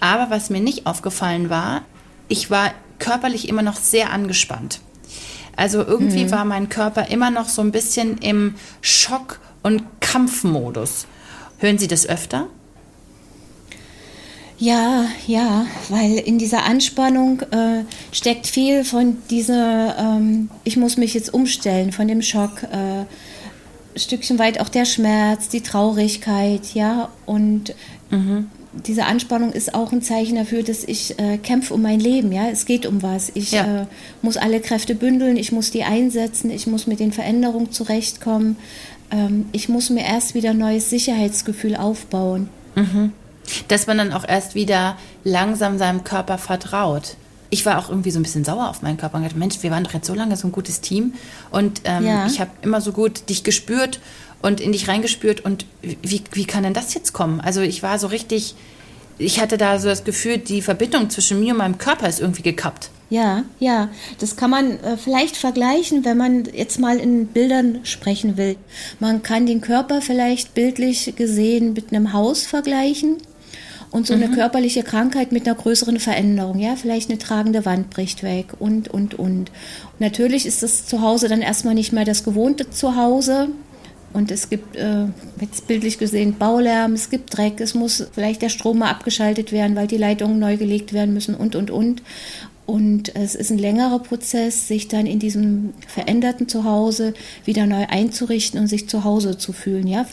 Aber 0.00 0.30
was 0.30 0.50
mir 0.50 0.60
nicht 0.60 0.86
aufgefallen 0.86 1.50
war, 1.50 1.82
ich 2.28 2.50
war 2.50 2.72
körperlich 2.98 3.48
immer 3.48 3.62
noch 3.62 3.76
sehr 3.76 4.12
angespannt. 4.12 4.80
Also 5.56 5.82
irgendwie 5.82 6.24
mhm. 6.24 6.30
war 6.30 6.44
mein 6.44 6.68
Körper 6.68 7.08
immer 7.08 7.30
noch 7.30 7.48
so 7.48 7.62
ein 7.62 7.72
bisschen 7.72 8.18
im 8.18 8.54
Schock- 8.82 9.40
und 9.62 9.82
Kampfmodus. 10.00 11.06
Hören 11.58 11.78
Sie 11.78 11.88
das 11.88 12.06
öfter? 12.06 12.46
Ja, 14.58 15.06
ja, 15.26 15.66
weil 15.90 16.18
in 16.18 16.38
dieser 16.38 16.64
Anspannung 16.64 17.40
äh, 17.50 17.84
steckt 18.12 18.46
viel 18.46 18.84
von 18.84 19.18
dieser, 19.28 19.98
ähm, 19.98 20.48
ich 20.64 20.78
muss 20.78 20.96
mich 20.96 21.12
jetzt 21.12 21.34
umstellen, 21.34 21.92
von 21.92 22.08
dem 22.08 22.22
Schock, 22.22 22.62
äh, 22.62 23.98
Stückchen 23.98 24.38
weit 24.38 24.60
auch 24.60 24.70
der 24.70 24.86
Schmerz, 24.86 25.48
die 25.48 25.62
Traurigkeit, 25.62 26.74
ja, 26.74 27.10
und 27.26 27.74
mhm 28.10 28.50
diese 28.84 29.04
Anspannung 29.06 29.52
ist 29.52 29.74
auch 29.74 29.92
ein 29.92 30.02
Zeichen 30.02 30.36
dafür, 30.36 30.62
dass 30.62 30.84
ich 30.84 31.18
äh, 31.18 31.38
kämpfe 31.38 31.74
um 31.74 31.82
mein 31.82 32.00
Leben. 32.00 32.32
Ja, 32.32 32.48
es 32.48 32.66
geht 32.66 32.86
um 32.86 33.02
was. 33.02 33.30
Ich 33.34 33.52
ja. 33.52 33.82
äh, 33.82 33.86
muss 34.22 34.36
alle 34.36 34.60
Kräfte 34.60 34.94
bündeln. 34.94 35.36
Ich 35.36 35.52
muss 35.52 35.70
die 35.70 35.84
einsetzen. 35.84 36.50
Ich 36.50 36.66
muss 36.66 36.86
mit 36.86 37.00
den 37.00 37.12
Veränderungen 37.12 37.72
zurechtkommen. 37.72 38.56
Ähm, 39.10 39.46
ich 39.52 39.68
muss 39.68 39.90
mir 39.90 40.04
erst 40.04 40.34
wieder 40.34 40.50
ein 40.50 40.58
neues 40.58 40.90
Sicherheitsgefühl 40.90 41.76
aufbauen. 41.76 42.48
Mhm. 42.74 43.12
Dass 43.68 43.86
man 43.86 43.98
dann 43.98 44.12
auch 44.12 44.26
erst 44.26 44.54
wieder 44.54 44.96
langsam 45.24 45.78
seinem 45.78 46.04
Körper 46.04 46.38
vertraut. 46.38 47.16
Ich 47.48 47.64
war 47.64 47.78
auch 47.78 47.88
irgendwie 47.88 48.10
so 48.10 48.18
ein 48.18 48.24
bisschen 48.24 48.44
sauer 48.44 48.68
auf 48.68 48.82
meinen 48.82 48.96
Körper 48.96 49.18
und 49.18 49.22
gedacht, 49.22 49.38
Mensch, 49.38 49.62
wir 49.62 49.70
waren 49.70 49.84
doch 49.84 49.94
jetzt 49.94 50.08
so 50.08 50.14
lange 50.14 50.36
so 50.36 50.48
ein 50.48 50.52
gutes 50.52 50.80
Team 50.80 51.14
und 51.52 51.82
ähm, 51.84 52.04
ja. 52.04 52.26
ich 52.26 52.40
habe 52.40 52.50
immer 52.62 52.80
so 52.80 52.90
gut 52.90 53.28
dich 53.28 53.44
gespürt 53.44 54.00
und 54.42 54.60
in 54.60 54.72
dich 54.72 54.88
reingespürt 54.88 55.44
und 55.44 55.66
wie, 55.82 56.22
wie 56.32 56.44
kann 56.44 56.62
denn 56.62 56.74
das 56.74 56.94
jetzt 56.94 57.12
kommen? 57.12 57.40
Also 57.40 57.60
ich 57.60 57.82
war 57.82 57.98
so 57.98 58.06
richtig, 58.08 58.54
ich 59.18 59.40
hatte 59.40 59.56
da 59.56 59.78
so 59.78 59.88
das 59.88 60.04
Gefühl, 60.04 60.38
die 60.38 60.62
Verbindung 60.62 61.10
zwischen 61.10 61.40
mir 61.40 61.52
und 61.52 61.58
meinem 61.58 61.78
Körper 61.78 62.08
ist 62.08 62.20
irgendwie 62.20 62.42
gekappt. 62.42 62.90
Ja, 63.08 63.44
ja, 63.60 63.88
das 64.18 64.34
kann 64.34 64.50
man 64.50 64.80
äh, 64.80 64.96
vielleicht 64.96 65.36
vergleichen, 65.36 66.04
wenn 66.04 66.16
man 66.16 66.44
jetzt 66.52 66.80
mal 66.80 66.98
in 66.98 67.28
Bildern 67.28 67.80
sprechen 67.84 68.36
will. 68.36 68.56
Man 68.98 69.22
kann 69.22 69.46
den 69.46 69.60
Körper 69.60 70.02
vielleicht 70.02 70.54
bildlich 70.54 71.14
gesehen 71.14 71.72
mit 71.72 71.92
einem 71.92 72.12
Haus 72.12 72.44
vergleichen 72.44 73.18
und 73.92 74.08
so 74.08 74.16
mhm. 74.16 74.24
eine 74.24 74.34
körperliche 74.34 74.82
Krankheit 74.82 75.30
mit 75.30 75.46
einer 75.46 75.56
größeren 75.56 76.00
Veränderung, 76.00 76.58
ja, 76.58 76.74
vielleicht 76.74 77.08
eine 77.08 77.18
tragende 77.18 77.64
Wand 77.64 77.90
bricht 77.90 78.24
weg 78.24 78.48
und, 78.58 78.88
und, 78.88 79.14
und. 79.14 79.50
und 79.50 79.50
natürlich 80.00 80.44
ist 80.44 80.64
das 80.64 80.86
Zuhause 80.86 81.28
dann 81.28 81.42
erstmal 81.42 81.74
nicht 81.74 81.92
mehr 81.92 82.04
das 82.04 82.24
gewohnte 82.24 82.70
Zuhause, 82.70 83.50
und 84.16 84.30
es 84.30 84.48
gibt, 84.48 84.76
äh, 84.76 85.04
jetzt 85.42 85.68
bildlich 85.68 85.98
gesehen, 85.98 86.36
Baulärm, 86.38 86.94
es 86.94 87.10
gibt 87.10 87.36
Dreck, 87.36 87.60
es 87.60 87.74
muss 87.74 88.06
vielleicht 88.12 88.40
der 88.40 88.48
Strom 88.48 88.78
mal 88.78 88.90
abgeschaltet 88.90 89.52
werden, 89.52 89.76
weil 89.76 89.86
die 89.86 89.98
Leitungen 89.98 90.38
neu 90.38 90.56
gelegt 90.56 90.94
werden 90.94 91.12
müssen 91.12 91.34
und, 91.34 91.54
und, 91.54 91.70
und. 91.70 92.02
Und 92.64 93.14
es 93.14 93.34
ist 93.34 93.50
ein 93.50 93.58
längerer 93.58 93.98
Prozess, 93.98 94.66
sich 94.66 94.88
dann 94.88 95.06
in 95.06 95.18
diesem 95.18 95.74
veränderten 95.86 96.48
Zuhause 96.48 97.12
wieder 97.44 97.66
neu 97.66 97.84
einzurichten 97.88 98.58
und 98.58 98.68
sich 98.68 98.88
zu 98.88 99.04
Hause 99.04 99.36
zu 99.36 99.52
fühlen, 99.52 99.86
ja. 99.86 100.06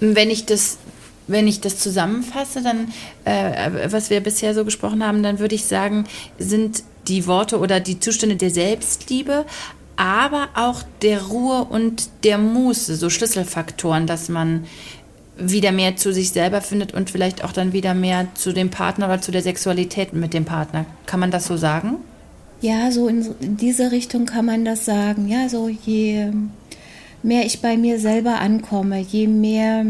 Wenn 0.00 0.30
ich 0.30 0.46
das 0.46 0.78
wenn 1.26 1.48
ich 1.48 1.60
das 1.60 1.78
zusammenfasse, 1.78 2.60
dann, 2.62 2.92
äh, 3.24 3.90
was 3.90 4.10
wir 4.10 4.20
bisher 4.20 4.54
so 4.54 4.64
gesprochen 4.64 5.02
haben, 5.02 5.22
dann 5.22 5.38
würde 5.38 5.54
ich 5.54 5.64
sagen, 5.64 6.04
sind 6.38 6.82
die 7.08 7.26
Worte 7.26 7.58
oder 7.58 7.80
die 7.80 7.98
Zustände 7.98 8.36
der 8.36 8.50
Selbstliebe, 8.50 9.46
aber 9.96 10.48
auch 10.54 10.82
der 11.02 11.22
Ruhe 11.22 11.64
und 11.64 12.08
der 12.24 12.38
Muße, 12.38 12.96
so 12.96 13.10
Schlüsselfaktoren, 13.10 14.06
dass 14.06 14.28
man 14.28 14.64
wieder 15.36 15.72
mehr 15.72 15.96
zu 15.96 16.12
sich 16.12 16.30
selber 16.30 16.60
findet 16.60 16.94
und 16.94 17.10
vielleicht 17.10 17.44
auch 17.44 17.52
dann 17.52 17.72
wieder 17.72 17.94
mehr 17.94 18.28
zu 18.34 18.52
dem 18.52 18.70
Partner 18.70 19.06
oder 19.06 19.20
zu 19.20 19.32
der 19.32 19.42
Sexualität 19.42 20.12
mit 20.12 20.32
dem 20.32 20.44
Partner. 20.44 20.86
Kann 21.06 21.20
man 21.20 21.30
das 21.30 21.46
so 21.46 21.56
sagen? 21.56 21.96
Ja, 22.60 22.90
so 22.90 23.08
in, 23.08 23.34
diese 23.40 23.90
Richtung 23.90 24.26
kann 24.26 24.46
man 24.46 24.64
das 24.64 24.84
sagen. 24.84 25.28
Ja, 25.28 25.48
so 25.48 25.68
je 25.68 26.30
mehr 27.22 27.44
ich 27.46 27.60
bei 27.60 27.76
mir 27.76 27.98
selber 27.98 28.40
ankomme, 28.40 29.00
je 29.00 29.26
mehr 29.26 29.84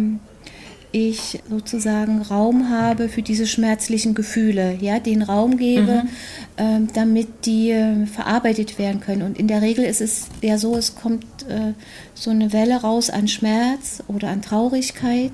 ich 0.94 1.40
sozusagen 1.50 2.22
Raum 2.22 2.70
habe 2.70 3.08
für 3.08 3.22
diese 3.22 3.48
schmerzlichen 3.48 4.14
Gefühle, 4.14 4.78
ja, 4.80 5.00
den 5.00 5.22
Raum 5.22 5.56
gebe, 5.56 6.04
mhm. 6.04 6.86
äh, 6.86 6.92
damit 6.94 7.46
die 7.46 7.72
äh, 7.72 8.06
verarbeitet 8.06 8.78
werden 8.78 9.00
können. 9.00 9.22
Und 9.22 9.36
in 9.36 9.48
der 9.48 9.60
Regel 9.60 9.84
ist 9.84 10.00
es 10.00 10.28
ja 10.40 10.56
so, 10.56 10.76
es 10.76 10.94
kommt 10.94 11.24
äh, 11.48 11.72
so 12.14 12.30
eine 12.30 12.52
Welle 12.52 12.76
raus 12.76 13.10
an 13.10 13.26
Schmerz 13.26 14.04
oder 14.06 14.28
an 14.28 14.40
Traurigkeit. 14.40 15.32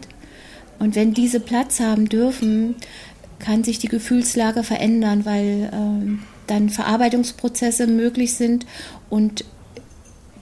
Und 0.78 0.96
wenn 0.96 1.12
diese 1.12 1.40
Platz 1.40 1.78
haben 1.78 2.08
dürfen, 2.08 2.76
kann 3.38 3.62
sich 3.62 3.78
die 3.78 3.88
Gefühlslage 3.88 4.62
verändern, 4.62 5.26
weil 5.26 5.70
ähm, 5.74 6.20
dann 6.46 6.70
Verarbeitungsprozesse 6.70 7.86
möglich 7.86 8.32
sind 8.32 8.64
und 9.10 9.44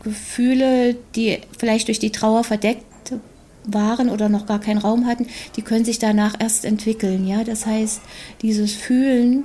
Gefühle, 0.05 0.97
die 1.17 1.39
vielleicht 1.59 1.89
durch 1.89 1.99
die 1.99 2.13
Trauer 2.13 2.45
verdeckt 2.45 2.88
waren 3.73 4.11
oder 4.11 4.29
noch 4.29 4.47
gar 4.47 4.61
keinen 4.61 4.79
Raum 4.79 5.07
hatten, 5.07 5.27
die 5.57 5.63
können 5.63 5.85
sich 5.85 5.99
danach 5.99 6.35
erst 6.39 6.65
entwickeln. 6.65 7.27
Ja, 7.27 7.45
das 7.45 7.67
heißt, 7.67 8.01
dieses 8.43 8.73
Fühlen 8.73 9.45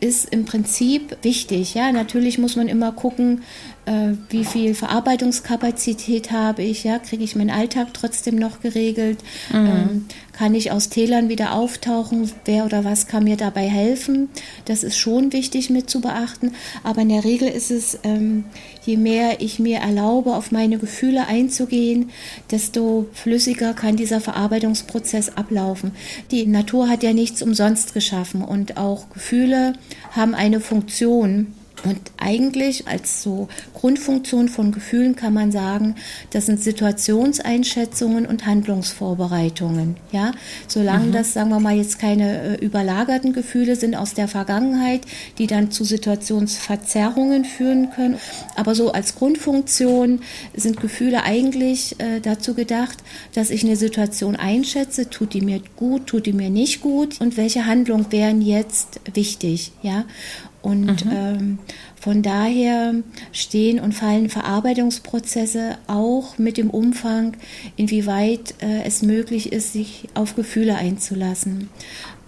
ist 0.00 0.28
im 0.30 0.44
Prinzip 0.44 1.16
wichtig. 1.22 1.74
Ja, 1.74 1.90
natürlich 1.90 2.38
muss 2.38 2.56
man 2.56 2.68
immer 2.68 2.92
gucken, 2.92 3.42
äh, 3.86 4.12
wie 4.28 4.44
viel 4.44 4.74
Verarbeitungskapazität 4.74 6.30
habe 6.30 6.62
ich, 6.62 6.84
ja, 6.84 6.98
kriege 6.98 7.24
ich 7.24 7.36
meinen 7.36 7.50
Alltag 7.50 7.88
trotzdem 7.94 8.36
noch 8.36 8.60
geregelt, 8.60 9.18
mhm. 9.50 9.66
ähm, 9.66 10.06
kann 10.36 10.54
ich 10.54 10.72
aus 10.72 10.88
Tälern 10.88 11.28
wieder 11.28 11.52
auftauchen, 11.52 12.30
wer 12.44 12.64
oder 12.64 12.84
was 12.84 13.06
kann 13.06 13.24
mir 13.24 13.36
dabei 13.36 13.68
helfen, 13.68 14.28
das 14.64 14.82
ist 14.82 14.98
schon 14.98 15.32
wichtig 15.32 15.70
mit 15.70 15.88
zu 15.88 16.00
beachten, 16.00 16.54
aber 16.82 17.02
in 17.02 17.08
der 17.08 17.24
Regel 17.24 17.48
ist 17.48 17.70
es, 17.70 17.98
ähm, 18.02 18.44
je 18.84 18.96
mehr 18.96 19.40
ich 19.40 19.58
mir 19.58 19.78
erlaube, 19.78 20.34
auf 20.34 20.50
meine 20.50 20.78
Gefühle 20.78 21.26
einzugehen, 21.26 22.10
desto 22.50 23.06
flüssiger 23.12 23.74
kann 23.74 23.96
dieser 23.96 24.20
Verarbeitungsprozess 24.20 25.36
ablaufen. 25.36 25.92
Die 26.30 26.46
Natur 26.46 26.88
hat 26.88 27.02
ja 27.02 27.12
nichts 27.12 27.42
umsonst 27.42 27.94
geschaffen 27.94 28.42
und 28.42 28.76
auch 28.76 29.08
Gefühle 29.10 29.74
haben 30.10 30.34
eine 30.34 30.60
Funktion. 30.60 31.54
Und 31.84 31.98
eigentlich 32.16 32.88
als 32.88 33.22
so 33.22 33.48
Grundfunktion 33.74 34.48
von 34.48 34.72
Gefühlen 34.72 35.16
kann 35.16 35.34
man 35.34 35.52
sagen, 35.52 35.96
das 36.30 36.46
sind 36.46 36.62
Situationseinschätzungen 36.62 38.26
und 38.26 38.46
Handlungsvorbereitungen. 38.46 39.96
Ja, 40.12 40.32
solange 40.66 41.06
mhm. 41.06 41.12
das, 41.12 41.34
sagen 41.34 41.50
wir 41.50 41.60
mal, 41.60 41.76
jetzt 41.76 41.98
keine 41.98 42.58
äh, 42.58 42.64
überlagerten 42.64 43.32
Gefühle 43.32 43.76
sind 43.76 43.94
aus 43.94 44.14
der 44.14 44.28
Vergangenheit, 44.28 45.02
die 45.38 45.46
dann 45.46 45.70
zu 45.70 45.84
Situationsverzerrungen 45.84 47.44
führen 47.44 47.90
können. 47.90 48.18
Aber 48.56 48.74
so 48.74 48.92
als 48.92 49.14
Grundfunktion 49.14 50.20
sind 50.54 50.80
Gefühle 50.80 51.24
eigentlich 51.24 52.00
äh, 52.00 52.20
dazu 52.20 52.54
gedacht, 52.54 52.98
dass 53.34 53.50
ich 53.50 53.64
eine 53.64 53.76
Situation 53.76 54.36
einschätze, 54.36 55.10
tut 55.10 55.34
die 55.34 55.42
mir 55.42 55.60
gut, 55.76 56.06
tut 56.06 56.26
die 56.26 56.32
mir 56.32 56.50
nicht 56.50 56.80
gut 56.80 57.20
und 57.20 57.36
welche 57.36 57.66
Handlungen 57.66 58.10
wären 58.10 58.40
jetzt 58.40 59.00
wichtig. 59.12 59.72
Ja, 59.82 60.04
und 60.64 61.04
mhm. 61.04 61.12
ähm, 61.12 61.58
von 62.00 62.22
daher 62.22 62.94
stehen 63.32 63.78
und 63.78 63.92
fallen 63.92 64.30
Verarbeitungsprozesse 64.30 65.76
auch 65.86 66.38
mit 66.38 66.56
dem 66.56 66.70
Umfang, 66.70 67.36
inwieweit 67.76 68.54
äh, 68.62 68.82
es 68.84 69.02
möglich 69.02 69.52
ist, 69.52 69.74
sich 69.74 70.08
auf 70.14 70.36
Gefühle 70.36 70.76
einzulassen. 70.76 71.68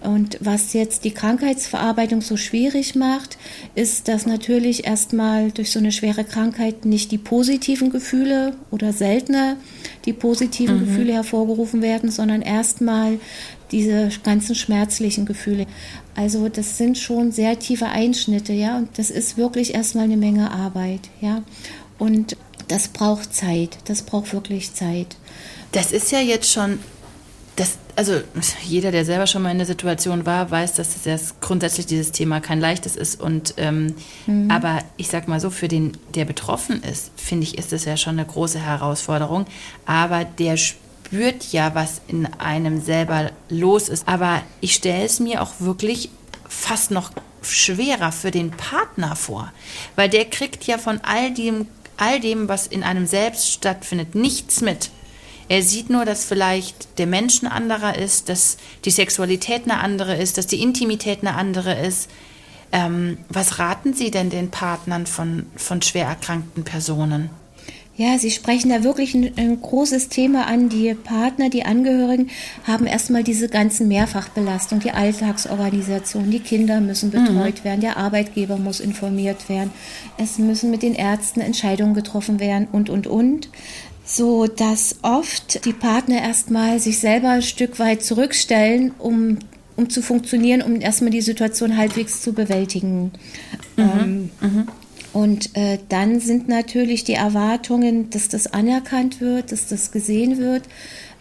Und 0.01 0.37
was 0.39 0.73
jetzt 0.73 1.05
die 1.05 1.11
Krankheitsverarbeitung 1.11 2.21
so 2.21 2.37
schwierig 2.37 2.95
macht, 2.95 3.39
ist, 3.73 4.07
dass 4.07 4.27
natürlich 4.27 4.85
erstmal 4.85 5.51
durch 5.51 5.71
so 5.71 5.79
eine 5.79 5.91
schwere 5.91 6.23
Krankheit 6.23 6.85
nicht 6.85 7.11
die 7.11 7.17
positiven 7.17 7.89
Gefühle 7.89 8.53
oder 8.69 8.93
seltener 8.93 9.57
die 10.05 10.13
positiven 10.13 10.75
mhm. 10.75 10.85
Gefühle 10.85 11.13
hervorgerufen 11.13 11.81
werden, 11.81 12.11
sondern 12.11 12.43
erstmal 12.43 13.19
diese 13.71 14.09
ganzen 14.23 14.55
schmerzlichen 14.55 15.25
Gefühle. 15.25 15.65
Also 16.15 16.49
das 16.49 16.77
sind 16.77 16.97
schon 16.97 17.31
sehr 17.31 17.59
tiefe 17.59 17.87
Einschnitte, 17.87 18.53
ja, 18.53 18.77
und 18.77 18.97
das 18.97 19.09
ist 19.09 19.37
wirklich 19.37 19.73
erstmal 19.73 20.05
eine 20.05 20.17
Menge 20.17 20.51
Arbeit, 20.51 21.01
ja. 21.21 21.43
Und 21.99 22.37
das 22.67 22.87
braucht 22.89 23.33
Zeit, 23.33 23.77
das 23.85 24.01
braucht 24.01 24.33
wirklich 24.33 24.73
Zeit. 24.73 25.15
Das 25.71 25.91
ist 25.91 26.11
ja 26.11 26.19
jetzt 26.19 26.51
schon 26.51 26.79
das, 27.55 27.79
also 27.95 28.13
jeder, 28.63 28.91
der 28.91 29.03
selber 29.03 29.25
schon 29.25 29.41
mal 29.41 29.51
in 29.51 29.57
der 29.57 29.65
Situation 29.65 30.27
war, 30.27 30.51
weiß, 30.51 30.75
dass 30.75 31.01
das 31.03 31.39
grundsätzlich 31.41 31.87
dieses 31.87 32.11
Thema 32.11 32.39
kein 32.39 32.59
leichtes 32.59 32.95
ist. 32.95 33.19
Und 33.19 33.55
ähm, 33.57 33.95
mhm. 34.27 34.51
aber 34.51 34.79
ich 34.95 35.07
sag 35.07 35.27
mal 35.27 35.39
so, 35.39 35.49
für 35.49 35.67
den, 35.67 35.97
der 36.13 36.25
betroffen 36.25 36.83
ist, 36.83 37.11
finde 37.15 37.45
ich, 37.45 37.57
ist 37.57 37.71
das 37.71 37.85
ja 37.85 37.97
schon 37.97 38.19
eine 38.19 38.27
große 38.27 38.59
Herausforderung. 38.59 39.45
Aber 39.85 40.23
der 40.23 40.57
spürt 40.57 40.86
ja, 41.53 41.73
was 41.75 42.01
in 42.07 42.25
einem 42.25 42.81
selber 42.81 43.31
los 43.49 43.89
ist. 43.89 44.07
Aber 44.07 44.41
ich 44.61 44.73
stelle 44.73 45.05
es 45.05 45.19
mir 45.19 45.41
auch 45.41 45.53
wirklich 45.59 46.09
fast 46.47 46.91
noch 46.91 47.11
schwerer 47.41 48.11
für 48.11 48.31
den 48.31 48.51
Partner 48.51 49.15
vor, 49.15 49.51
weil 49.95 50.09
der 50.09 50.25
kriegt 50.25 50.65
ja 50.65 50.77
von 50.77 50.99
all 51.03 51.33
dem, 51.33 51.67
all 51.97 52.19
dem, 52.19 52.49
was 52.49 52.67
in 52.67 52.83
einem 52.83 53.05
selbst 53.05 53.51
stattfindet, 53.51 54.15
nichts 54.15 54.61
mit. 54.61 54.91
Er 55.49 55.63
sieht 55.63 55.89
nur, 55.89 56.03
dass 56.03 56.25
vielleicht 56.25 56.99
der 56.99 57.07
Mensch 57.07 57.41
ein 57.41 57.47
anderer 57.47 57.97
ist, 57.97 58.27
dass 58.27 58.57
die 58.83 58.91
Sexualität 58.91 59.63
eine 59.63 59.79
andere 59.79 60.15
ist, 60.17 60.37
dass 60.37 60.47
die 60.47 60.61
Intimität 60.61 61.19
eine 61.21 61.35
andere 61.35 61.73
ist. 61.73 62.09
Ähm, 62.73 63.19
was 63.29 63.59
raten 63.59 63.93
Sie 63.93 64.11
denn 64.11 64.29
den 64.29 64.51
Partnern 64.51 65.05
von, 65.05 65.45
von 65.55 65.81
schwer 65.81 66.07
erkrankten 66.07 66.65
Personen? 66.65 67.29
Ja, 67.97 68.19
Sie 68.19 68.29
sprechen 68.29 68.69
da 68.69 68.83
wirklich 68.83 69.15
ein, 69.15 69.31
ein, 69.37 69.59
großes 69.59 70.09
Thema 70.09 70.45
an. 70.45 70.69
Die 70.69 70.93
Partner, 70.93 71.49
die 71.49 71.65
Angehörigen 71.65 72.29
haben 72.63 72.85
erstmal 72.85 73.23
diese 73.23 73.49
ganzen 73.49 73.87
Mehrfachbelastung, 73.87 74.79
die 74.79 74.91
Alltagsorganisation, 74.91 76.29
die 76.29 76.39
Kinder 76.39 76.79
müssen 76.79 77.09
betreut 77.09 77.59
mhm. 77.59 77.63
werden, 77.63 77.81
der 77.81 77.97
Arbeitgeber 77.97 78.57
muss 78.57 78.79
informiert 78.79 79.49
werden, 79.49 79.71
es 80.19 80.37
müssen 80.37 80.69
mit 80.69 80.83
den 80.83 80.93
Ärzten 80.93 81.41
Entscheidungen 81.41 81.95
getroffen 81.95 82.39
werden 82.39 82.67
und, 82.71 82.91
und, 82.91 83.07
und 83.07 83.49
so 84.05 84.45
dass 84.47 84.97
oft 85.01 85.65
die 85.65 85.73
Partner 85.73 86.21
erstmal 86.21 86.79
sich 86.79 86.99
selber 86.99 87.29
ein 87.29 87.41
Stück 87.41 87.79
weit 87.79 88.03
zurückstellen, 88.03 88.91
um, 88.99 89.39
um 89.75 89.89
zu 89.89 90.03
funktionieren, 90.03 90.61
um 90.61 90.79
erstmal 90.79 91.11
die 91.11 91.21
Situation 91.21 91.75
halbwegs 91.75 92.21
zu 92.21 92.31
bewältigen. 92.31 93.11
Mhm. 93.75 93.83
Ähm, 93.99 94.29
mhm. 94.39 94.67
Und 95.17 95.57
äh, 95.57 95.79
dann 95.89 96.19
sind 96.19 96.47
natürlich 96.47 97.03
die 97.03 97.15
Erwartungen, 97.15 98.11
dass 98.11 98.29
das 98.29 98.45
anerkannt 98.45 99.19
wird, 99.19 99.51
dass 99.51 99.65
das 99.65 99.91
gesehen 99.91 100.37
wird, 100.37 100.65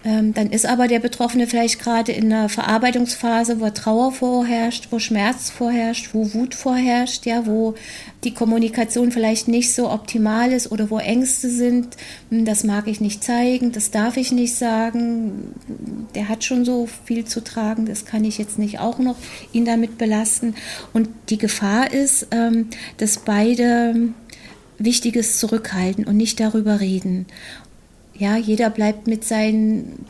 ähm, 0.06 0.34
dann 0.34 0.50
ist 0.50 0.66
aber 0.66 0.86
der 0.86 1.00
Betroffene 1.00 1.48
vielleicht 1.48 1.80
gerade 1.80 2.12
in 2.12 2.32
einer 2.32 2.48
Verarbeitungsphase, 2.48 3.58
wo 3.58 3.68
Trauer 3.70 4.12
vorherrscht, 4.12 4.86
wo 4.92 5.00
Schmerz 5.00 5.50
vorherrscht, 5.50 6.10
wo 6.12 6.32
Wut 6.32 6.54
vorherrscht, 6.54 7.26
ja, 7.26 7.44
wo 7.44 7.74
die 8.22 8.32
Kommunikation 8.32 9.10
vielleicht 9.10 9.48
nicht 9.48 9.74
so 9.74 9.90
optimal 9.90 10.52
ist 10.52 10.70
oder 10.70 10.90
wo 10.90 10.98
Ängste 10.98 11.50
sind. 11.50 11.96
Hm, 12.30 12.44
das 12.44 12.62
mag 12.62 12.86
ich 12.86 13.00
nicht 13.00 13.24
zeigen, 13.24 13.72
das 13.72 13.90
darf 13.90 14.16
ich 14.16 14.30
nicht 14.30 14.54
sagen. 14.54 15.52
Der 16.14 16.28
hat 16.28 16.44
schon 16.44 16.64
so 16.64 16.88
viel 17.04 17.24
zu 17.24 17.42
tragen, 17.42 17.84
das 17.84 18.04
kann 18.04 18.24
ich 18.24 18.38
jetzt 18.38 18.60
nicht 18.60 18.78
auch 18.78 19.00
noch 19.00 19.16
ihn 19.52 19.64
damit 19.64 19.98
belasten. 19.98 20.54
Und 20.92 21.08
die 21.30 21.38
Gefahr 21.38 21.92
ist, 21.92 22.28
ähm, 22.30 22.68
dass 22.98 23.18
beide 23.18 24.10
Wichtiges 24.78 25.40
zurückhalten 25.40 26.04
und 26.04 26.16
nicht 26.16 26.38
darüber 26.38 26.78
reden 26.78 27.26
ja, 28.18 28.36
jeder 28.36 28.70
bleibt 28.70 29.06
mit 29.06 29.24
seinen 29.24 30.04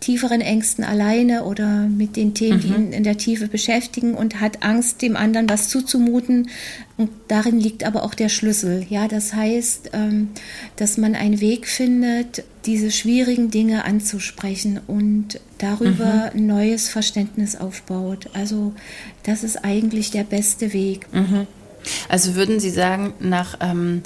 tieferen 0.00 0.40
Ängsten 0.40 0.84
alleine 0.84 1.44
oder 1.44 1.86
mit 1.88 2.16
den 2.16 2.34
Themen, 2.34 2.58
mhm. 2.58 2.60
die 2.60 2.68
ihn 2.68 2.92
in 2.92 3.04
der 3.04 3.18
Tiefe 3.18 3.48
beschäftigen 3.48 4.14
und 4.14 4.40
hat 4.40 4.62
Angst, 4.62 5.02
dem 5.02 5.16
anderen 5.16 5.48
was 5.48 5.68
zuzumuten. 5.68 6.48
Und 6.96 7.10
darin 7.28 7.58
liegt 7.58 7.84
aber 7.84 8.04
auch 8.04 8.14
der 8.14 8.28
Schlüssel. 8.28 8.86
Ja, 8.88 9.08
das 9.08 9.34
heißt, 9.34 9.90
ähm, 9.92 10.28
dass 10.76 10.96
man 10.96 11.14
einen 11.14 11.40
Weg 11.40 11.66
findet, 11.66 12.44
diese 12.64 12.90
schwierigen 12.90 13.50
Dinge 13.50 13.84
anzusprechen 13.84 14.80
und 14.86 15.40
darüber 15.58 16.30
mhm. 16.32 16.40
ein 16.40 16.46
neues 16.46 16.88
Verständnis 16.88 17.56
aufbaut. 17.56 18.30
Also 18.32 18.72
das 19.24 19.44
ist 19.44 19.64
eigentlich 19.64 20.10
der 20.10 20.24
beste 20.24 20.72
Weg. 20.72 21.12
Mhm. 21.12 21.46
Also 22.08 22.34
würden 22.34 22.60
Sie 22.60 22.70
sagen, 22.70 23.12
nach 23.20 23.58
ähm 23.60 24.02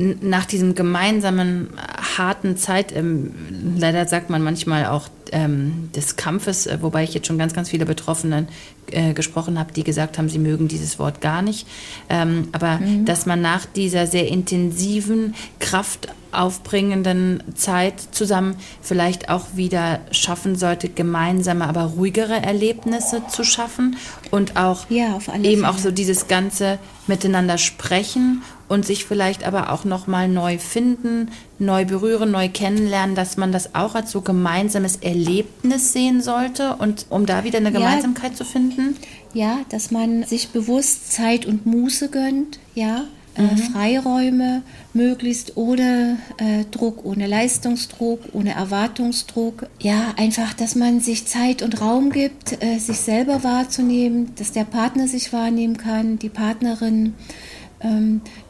nach 0.00 0.46
diesem 0.46 0.74
gemeinsamen 0.74 1.68
harten 2.16 2.56
Zeit, 2.56 2.94
ähm, 2.96 3.34
leider 3.76 4.06
sagt 4.06 4.30
man 4.30 4.42
manchmal 4.42 4.86
auch 4.86 5.08
ähm, 5.30 5.90
des 5.94 6.16
Kampfes, 6.16 6.66
äh, 6.66 6.78
wobei 6.80 7.04
ich 7.04 7.12
jetzt 7.12 7.26
schon 7.26 7.38
ganz, 7.38 7.52
ganz 7.52 7.68
viele 7.68 7.84
Betroffene 7.84 8.46
äh, 8.90 9.12
gesprochen 9.12 9.58
habe, 9.58 9.72
die 9.72 9.84
gesagt 9.84 10.16
haben, 10.16 10.28
sie 10.28 10.38
mögen 10.38 10.68
dieses 10.68 10.98
Wort 10.98 11.20
gar 11.20 11.42
nicht, 11.42 11.66
ähm, 12.08 12.48
aber 12.52 12.78
mhm. 12.78 13.04
dass 13.04 13.26
man 13.26 13.42
nach 13.42 13.66
dieser 13.66 14.06
sehr 14.06 14.28
intensiven, 14.28 15.34
kraftaufbringenden 15.58 17.42
Zeit 17.54 18.00
zusammen 18.10 18.56
vielleicht 18.80 19.28
auch 19.28 19.48
wieder 19.54 20.00
schaffen 20.12 20.56
sollte, 20.56 20.88
gemeinsame, 20.88 21.66
aber 21.66 21.82
ruhigere 21.82 22.40
Erlebnisse 22.40 23.22
zu 23.28 23.44
schaffen 23.44 23.96
und 24.30 24.56
auch 24.56 24.88
ja, 24.88 25.18
eben 25.18 25.20
Fälle. 25.20 25.68
auch 25.68 25.78
so 25.78 25.90
dieses 25.90 26.26
ganze 26.26 26.78
Miteinander 27.06 27.58
sprechen 27.58 28.42
und 28.70 28.86
sich 28.86 29.04
vielleicht 29.04 29.44
aber 29.44 29.72
auch 29.72 29.84
noch 29.84 30.06
mal 30.06 30.28
neu 30.28 30.58
finden, 30.58 31.28
neu 31.58 31.84
berühren, 31.84 32.30
neu 32.30 32.48
kennenlernen, 32.48 33.16
dass 33.16 33.36
man 33.36 33.50
das 33.50 33.74
auch 33.74 33.96
als 33.96 34.12
so 34.12 34.20
gemeinsames 34.20 34.96
Erlebnis 34.96 35.92
sehen 35.92 36.22
sollte 36.22 36.76
und 36.76 37.06
um 37.10 37.26
da 37.26 37.42
wieder 37.42 37.58
eine 37.58 37.72
Gemeinsamkeit 37.72 38.30
ja, 38.30 38.36
zu 38.36 38.44
finden? 38.44 38.96
Ja, 39.34 39.58
dass 39.70 39.90
man 39.90 40.22
sich 40.22 40.50
bewusst 40.50 41.12
Zeit 41.12 41.46
und 41.46 41.66
Muße 41.66 42.10
gönnt, 42.10 42.60
ja, 42.76 43.06
äh, 43.34 43.42
mhm. 43.42 43.58
Freiräume 43.58 44.62
möglichst 44.92 45.56
ohne 45.56 46.18
äh, 46.36 46.64
Druck, 46.70 47.04
ohne 47.04 47.26
Leistungsdruck, 47.26 48.20
ohne 48.34 48.54
Erwartungsdruck. 48.54 49.66
Ja, 49.80 50.14
einfach, 50.16 50.54
dass 50.54 50.76
man 50.76 51.00
sich 51.00 51.26
Zeit 51.26 51.62
und 51.62 51.80
Raum 51.80 52.10
gibt, 52.10 52.62
äh, 52.62 52.78
sich 52.78 52.98
selber 52.98 53.42
wahrzunehmen, 53.42 54.32
dass 54.36 54.52
der 54.52 54.64
Partner 54.64 55.08
sich 55.08 55.32
wahrnehmen 55.32 55.76
kann, 55.76 56.20
die 56.20 56.28
Partnerin 56.28 57.14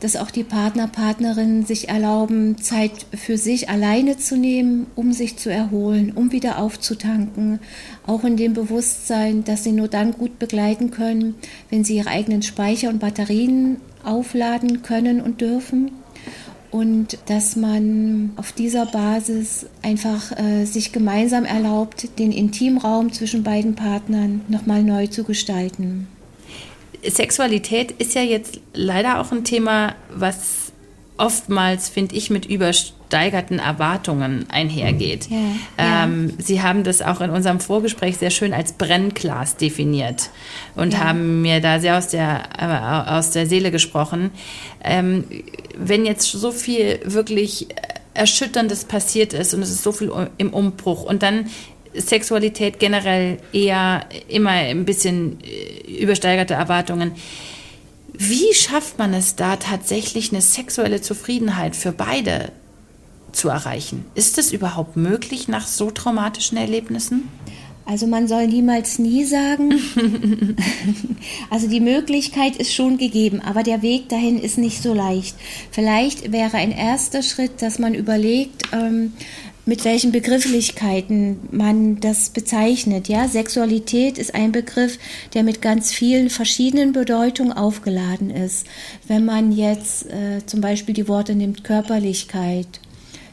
dass 0.01 0.17
auch 0.17 0.31
die 0.31 0.43
Partner, 0.43 0.89
Partnerinnen 0.89 1.65
sich 1.65 1.89
erlauben, 1.89 2.59
Zeit 2.61 3.07
für 3.15 3.39
sich 3.39 3.69
alleine 3.69 4.17
zu 4.17 4.37
nehmen, 4.37 4.87
um 4.97 5.13
sich 5.13 5.37
zu 5.37 5.53
erholen, 5.53 6.13
um 6.15 6.33
wieder 6.33 6.59
aufzutanken, 6.59 7.61
auch 8.07 8.25
in 8.25 8.37
dem 8.37 8.55
Bewusstsein, 8.55 9.45
dass 9.45 9.63
sie 9.63 9.73
nur 9.73 9.87
dann 9.87 10.13
gut 10.13 10.41
begleiten 10.41 10.91
können, 10.91 11.37
wenn 11.69 11.85
sie 11.85 11.97
ihre 11.97 12.11
eigenen 12.11 12.43
Speicher 12.43 12.89
und 12.89 12.99
Batterien 12.99 13.77
aufladen 14.03 14.83
können 14.83 15.21
und 15.21 15.41
dürfen 15.41 15.93
und 16.71 17.19
dass 17.27 17.57
man 17.57 18.33
auf 18.37 18.53
dieser 18.53 18.87
Basis 18.87 19.67
einfach 19.83 20.39
äh, 20.39 20.65
sich 20.65 20.93
gemeinsam 20.93 21.45
erlaubt, 21.45 22.19
den 22.19 22.33
Intimraum 22.33 23.13
zwischen 23.13 23.43
beiden 23.43 23.75
Partnern 23.75 24.43
nochmal 24.49 24.83
neu 24.83 25.07
zu 25.07 25.25
gestalten. 25.25 26.09
Sexualität 27.07 27.93
ist 27.93 28.15
ja 28.15 28.23
jetzt 28.23 28.61
leider 28.75 29.21
auch 29.21 29.33
ein 29.33 29.45
Thema, 29.45 29.95
was 30.11 30.73
oftmals, 31.21 31.89
finde 31.89 32.17
ich, 32.17 32.31
mit 32.31 32.47
übersteigerten 32.47 33.59
Erwartungen 33.59 34.47
einhergeht. 34.49 35.29
Ja, 35.29 35.37
ja. 35.79 36.05
Ähm, 36.05 36.33
Sie 36.39 36.63
haben 36.63 36.83
das 36.83 37.03
auch 37.03 37.21
in 37.21 37.31
unserem 37.31 37.61
Vorgespräch 37.61 38.17
sehr 38.17 38.31
schön 38.31 38.55
als 38.55 38.73
Brennglas 38.73 39.57
definiert 39.57 40.31
und 40.77 40.95
ja. 40.95 41.01
haben 41.01 41.43
mir 41.43 41.61
da 41.61 41.79
sehr 41.79 41.99
aus 41.99 42.09
der, 42.09 42.43
äh, 42.59 43.11
aus 43.11 43.33
der 43.33 43.47
Seele 43.47 43.71
gesprochen. 43.71 44.31
Ähm, 44.83 45.25
wenn 45.77 46.07
jetzt 46.07 46.31
so 46.33 46.51
viel 46.53 47.01
wirklich 47.05 47.69
Erschütterndes 48.15 48.87
passiert 48.87 49.35
ist 49.35 49.55
und 49.55 49.63
es 49.63 49.71
ist 49.71 49.83
so 49.83 49.93
viel 49.93 50.11
im 50.39 50.53
Umbruch 50.53 51.05
und 51.05 51.23
dann 51.23 51.47
Sexualität 51.95 52.79
generell 52.79 53.39
eher 53.53 54.07
immer 54.29 54.51
ein 54.51 54.85
bisschen 54.85 55.39
äh, 55.43 56.03
übersteigerte 56.03 56.55
Erwartungen. 56.55 57.13
Wie 58.13 58.55
schafft 58.55 58.99
man 58.99 59.15
es 59.15 59.37
da 59.37 59.57
tatsächlich 59.57 60.31
eine 60.31 60.43
sexuelle 60.43 61.01
Zufriedenheit 61.01 61.75
für 61.75 61.93
beide 61.93 62.53
zu 63.33 63.49
erreichen? 63.49 64.05
Ist 64.15 64.39
es 64.39 64.53
überhaupt 64.53 64.97
möglich 64.97 65.49
nach 65.49 65.67
so 65.67 65.91
traumatischen 65.91 66.59
Erlebnissen? 66.59 67.29
Also 67.87 68.07
man 68.07 68.29
soll 68.29 68.47
niemals 68.47 68.99
nie 69.01 69.25
sagen. 69.25 69.75
also 71.51 71.67
die 71.67 71.81
Möglichkeit 71.81 72.57
ist 72.57 72.73
schon 72.73 72.99
gegeben, 72.99 73.41
aber 73.41 73.65
der 73.65 73.83
Weg 73.83 74.09
dahin 74.09 74.39
ist 74.39 74.59
nicht 74.59 74.81
so 74.83 74.95
leicht. 74.95 75.35
Vielleicht 75.73 76.31
wäre 76.31 76.57
ein 76.57 76.71
erster 76.71 77.23
Schritt, 77.23 77.63
dass 77.63 77.79
man 77.81 77.95
überlegt, 77.95 78.63
ähm, 78.73 79.13
mit 79.71 79.85
welchen 79.85 80.11
Begrifflichkeiten 80.11 81.39
man 81.53 82.01
das 82.01 82.31
bezeichnet. 82.31 83.07
Ja, 83.07 83.29
Sexualität 83.29 84.19
ist 84.19 84.35
ein 84.35 84.51
Begriff, 84.51 84.99
der 85.33 85.45
mit 85.45 85.63
ganz 85.63 85.93
vielen 85.93 86.29
verschiedenen 86.29 86.93
Bedeutungen 86.93 87.53
aufgeladen 87.53 88.31
ist. 88.31 88.67
Wenn 89.07 89.25
man 89.25 89.53
jetzt 89.53 90.07
äh, 90.07 90.45
zum 90.45 90.61
Beispiel 90.61 90.93
die 90.93 91.07
Worte 91.07 91.37
nimmt 91.37 91.63
Körperlichkeit, 91.63 92.81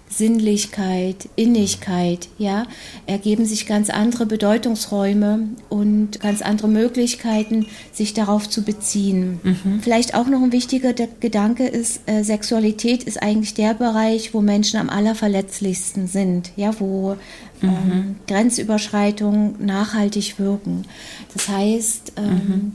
Sinnlichkeit, 0.10 1.28
Innigkeit, 1.36 2.30
ja, 2.38 2.65
ergeben 3.08 3.46
sich 3.46 3.65
ganz 3.65 3.89
andere 3.89 4.26
Bedeutungsräume 4.26 5.50
und 5.70 6.22
ganz 6.22 6.41
andere 6.41 6.70
Möglichkeiten, 6.70 7.67
sich 7.91 8.13
darauf 8.13 8.50
zu 8.50 8.63
beziehen. 8.63 9.39
Mhm. 9.43 9.82
Vielleicht 9.82 10.15
auch 10.15 10.28
noch 10.28 10.41
ein 10.41 10.54
wichtiger 10.54 10.93
Gedanke 10.93 11.67
ist, 11.67 12.02
äh, 12.06 12.24
Sexualität 12.24 13.04
ist 13.04 13.22
eigentlich 13.22 13.54
der 13.54 13.74
Bereich, 13.74 14.34
wo 14.34 14.41
Menschen 14.41 14.80
am 14.80 14.89
allerverletzlichsten 14.89 16.08
sind, 16.08 16.52
ja, 16.56 16.72
wo 16.80 17.17
ähm, 17.62 17.70
mhm. 17.70 18.15
Grenzüberschreitungen 18.28 19.65
nachhaltig 19.65 20.39
wirken. 20.39 20.86
Das 21.34 21.50
heißt, 21.50 22.13
ähm, 22.15 22.26
mhm. 22.26 22.72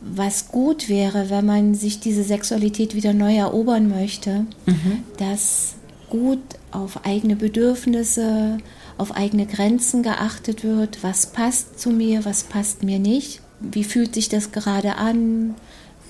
was 0.00 0.48
gut 0.48 0.90
wäre, 0.90 1.30
wenn 1.30 1.46
man 1.46 1.74
sich 1.74 2.00
diese 2.00 2.22
Sexualität 2.22 2.94
wieder 2.94 3.14
neu 3.14 3.34
erobern 3.34 3.88
möchte, 3.88 4.44
mhm. 4.66 5.04
dass 5.16 5.76
gut 6.10 6.40
auf 6.70 7.04
eigene 7.04 7.36
Bedürfnisse, 7.36 8.58
auf 8.98 9.12
eigene 9.12 9.46
Grenzen 9.46 10.02
geachtet 10.02 10.64
wird, 10.64 11.02
was 11.02 11.26
passt 11.26 11.78
zu 11.78 11.90
mir, 11.90 12.24
was 12.24 12.44
passt 12.44 12.82
mir 12.82 12.98
nicht, 12.98 13.40
wie 13.60 13.84
fühlt 13.84 14.14
sich 14.14 14.28
das 14.28 14.52
gerade 14.52 14.96
an, 14.96 15.54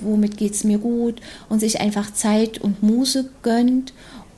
womit 0.01 0.37
geht 0.37 0.55
es 0.55 0.65
mir 0.65 0.79
gut? 0.79 1.21
Und 1.49 1.61
sich 1.61 1.81
einfach 1.81 2.13
Zeit 2.13 2.59
und 2.59 2.83
Muße 2.83 3.31
gönnt, 3.43 3.93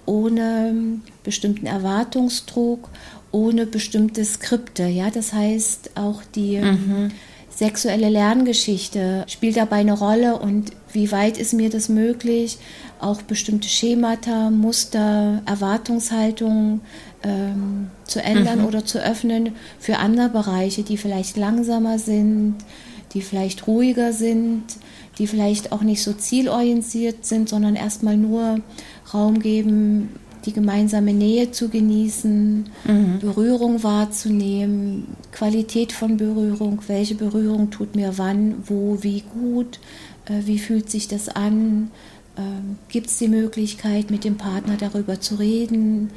ohne 0.07 1.00
bestimmten 1.22 1.66
Erwartungsdruck, 1.66 2.88
ohne 3.31 3.66
bestimmte 3.66 4.24
Skripte. 4.24 4.85
Ja, 4.85 5.11
das 5.11 5.33
heißt 5.33 5.90
auch 5.96 6.22
die 6.35 6.59
mhm. 6.59 7.11
sexuelle 7.50 8.09
Lerngeschichte 8.09 9.24
spielt 9.28 9.57
dabei 9.57 9.76
eine 9.76 9.98
Rolle. 9.98 10.38
Und 10.38 10.72
wie 10.92 11.12
weit 11.12 11.37
ist 11.37 11.52
mir 11.52 11.68
das 11.68 11.88
möglich, 11.88 12.59
auch 13.00 13.22
bestimmte 13.22 13.68
Schemata, 13.68 14.50
Muster, 14.50 15.42
Erwartungshaltungen 15.46 16.80
ähm, 17.22 17.90
zu 18.04 18.22
ändern 18.22 18.61
mhm. 18.61 18.66
oder 18.66 18.84
zu 18.84 18.98
öffnen 18.98 19.54
für 19.78 19.98
andere 19.98 20.28
Bereiche, 20.28 20.82
die 20.82 20.96
vielleicht 20.96 21.37
langsamer 21.37 21.98
sind, 21.98 22.56
die 23.14 23.22
vielleicht 23.22 23.66
ruhiger 23.66 24.12
sind, 24.12 24.64
die 25.18 25.26
vielleicht 25.26 25.72
auch 25.72 25.82
nicht 25.82 26.02
so 26.02 26.12
zielorientiert 26.12 27.24
sind, 27.24 27.48
sondern 27.48 27.76
erstmal 27.76 28.16
nur 28.16 28.61
Raum 29.12 29.40
geben, 29.40 30.11
die 30.44 30.52
gemeinsame 30.52 31.12
Nähe 31.12 31.50
zu 31.50 31.68
genießen, 31.68 32.68
mhm. 32.87 33.18
Berührung 33.20 33.82
wahrzunehmen, 33.82 35.08
Qualität 35.32 35.92
von 35.92 36.16
Berührung, 36.16 36.80
welche 36.87 37.16
Berührung 37.16 37.70
tut 37.70 37.96
mir 37.96 38.16
wann, 38.16 38.62
wo, 38.64 38.98
wie 39.02 39.22
gut, 39.22 39.80
äh, 40.26 40.46
wie 40.46 40.58
fühlt 40.58 40.90
sich 40.90 41.08
das 41.08 41.28
an, 41.28 41.90
ähm, 42.38 42.79
gibt 42.88 43.09
es 43.09 43.18
die 43.18 43.29
Möglichkeit, 43.29 44.11
mit 44.11 44.24
dem 44.24 44.37
Partner 44.37 44.77
darüber 44.79 45.20
zu 45.20 45.35
reden, 45.35 46.11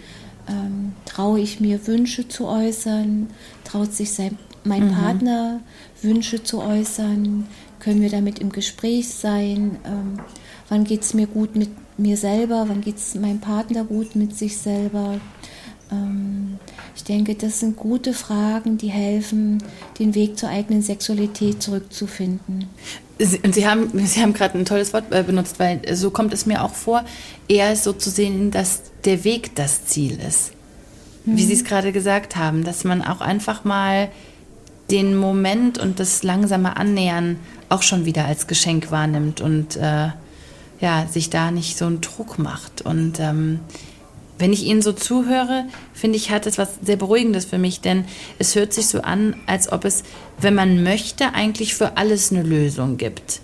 ähm, 0.47 0.93
traue 1.05 1.39
ich 1.39 1.60
mir 1.60 1.86
Wünsche 1.88 2.27
zu 2.27 2.47
äußern, 2.47 3.27
traut 3.63 3.93
sich 3.93 4.13
sein, 4.13 4.38
mein 4.63 4.89
mhm. 4.89 4.93
Partner 4.93 5.60
Wünsche 6.01 6.43
zu 6.43 6.62
äußern, 6.62 7.47
können 7.79 8.01
wir 8.01 8.10
damit 8.10 8.39
im 8.39 8.51
Gespräch 8.51 9.10
sein, 9.10 9.77
ähm, 9.86 10.19
wann 10.69 10.84
geht 10.84 11.01
es 11.01 11.13
mir 11.13 11.27
gut 11.27 11.55
mit 11.55 11.69
mir 11.97 12.17
selber, 12.17 12.65
wann 12.67 12.81
geht 12.81 12.97
es 12.97 13.15
meinem 13.15 13.39
Partner 13.39 13.84
gut 13.84 14.15
mit 14.15 14.36
sich 14.36 14.57
selber. 14.57 15.19
Ähm, 15.91 16.60
ich 16.95 17.04
denke, 17.04 17.36
das 17.36 17.60
sind 17.60 17.77
gute 17.77 18.13
Fragen, 18.13 18.77
die 18.77 18.89
helfen, 18.89 19.63
den 19.99 20.13
Weg 20.15 20.38
zur 20.38 20.49
eigenen 20.49 20.82
Sexualität 20.82 21.62
zurückzufinden. 21.62 22.67
Und 23.43 23.54
Sie 23.54 23.67
haben, 23.67 23.89
Sie 24.06 24.21
haben 24.21 24.34
gerade 24.34 24.58
ein 24.58 24.65
tolles 24.65 24.93
Wort 24.93 25.06
äh, 25.12 25.23
benutzt, 25.23 25.60
weil 25.60 25.82
so 25.95 26.12
kommt 26.12 26.34
es 26.34 26.45
mir 26.45 26.63
auch 26.63 26.73
vor, 26.73 27.04
eher 27.47 27.75
so 27.75 27.93
zu 27.93 28.10
sehen, 28.10 28.51
dass 28.51 28.82
der 29.06 29.23
Weg 29.23 29.56
das 29.56 29.86
Ziel 29.86 30.19
ist. 30.19 30.51
Mhm. 31.25 31.38
Wie 31.38 31.43
Sie 31.43 31.54
es 31.54 31.63
gerade 31.63 31.91
gesagt 31.91 32.36
haben, 32.36 32.63
dass 32.63 32.84
man 32.84 33.01
auch 33.01 33.21
einfach 33.21 33.63
mal 33.63 34.10
den 34.89 35.15
Moment 35.15 35.77
und 35.77 35.99
das 35.99 36.23
langsame 36.23 36.75
Annähern 36.77 37.38
auch 37.69 37.82
schon 37.82 38.06
wieder 38.06 38.25
als 38.25 38.47
Geschenk 38.47 38.91
wahrnimmt 38.91 39.39
und 39.39 39.77
äh, 39.77 40.10
ja, 40.82 41.06
sich 41.10 41.30
da 41.30 41.51
nicht 41.51 41.77
so 41.77 41.86
einen 41.86 42.01
Druck 42.01 42.39
macht. 42.39 42.82
Und 42.82 43.19
ähm, 43.19 43.60
wenn 44.41 44.51
ich 44.54 44.63
Ihnen 44.63 44.82
so 44.82 44.91
zuhöre, 44.91 45.65
finde 45.93 46.17
ich, 46.17 46.32
hat 46.32 46.47
es 46.47 46.58
was 46.58 46.80
sehr 46.82 46.97
Beruhigendes 46.97 47.45
für 47.45 47.60
mich, 47.60 47.80
denn 47.80 48.06
es 48.39 48.56
hört 48.56 48.73
sich 48.73 48.88
so 48.88 49.01
an, 49.01 49.36
als 49.45 49.71
ob 49.71 49.86
es, 49.86 50.04
wenn 50.39 50.56
man 50.56 50.84
möchte, 50.84 51.34
eigentlich 51.34 51.75
für 51.75 51.95
alles 51.95 52.32
eine 52.32 52.43
Lösung 52.43 52.97
gibt. 52.97 53.39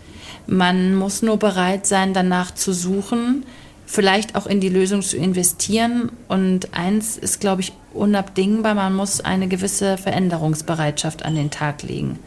Man 0.48 0.96
muss 0.96 1.22
nur 1.22 1.38
bereit 1.38 1.86
sein, 1.86 2.14
danach 2.14 2.54
zu 2.54 2.74
suchen, 2.74 3.46
vielleicht 3.86 4.36
auch 4.36 4.48
in 4.48 4.60
die 4.60 4.70
Lösung 4.70 5.02
zu 5.02 5.18
investieren. 5.18 6.12
Und 6.28 6.74
eins 6.74 7.18
ist, 7.18 7.40
glaube 7.40 7.62
ich, 7.62 7.74
unabdingbar, 7.94 8.74
man 8.74 8.96
muss 8.96 9.22
eine 9.22 9.48
gewisse 9.48 9.98
Veränderungsbereitschaft 9.98 11.24
an 11.24 11.36
den 11.36 11.52
Tag 11.52 11.84
legen. 11.84 12.18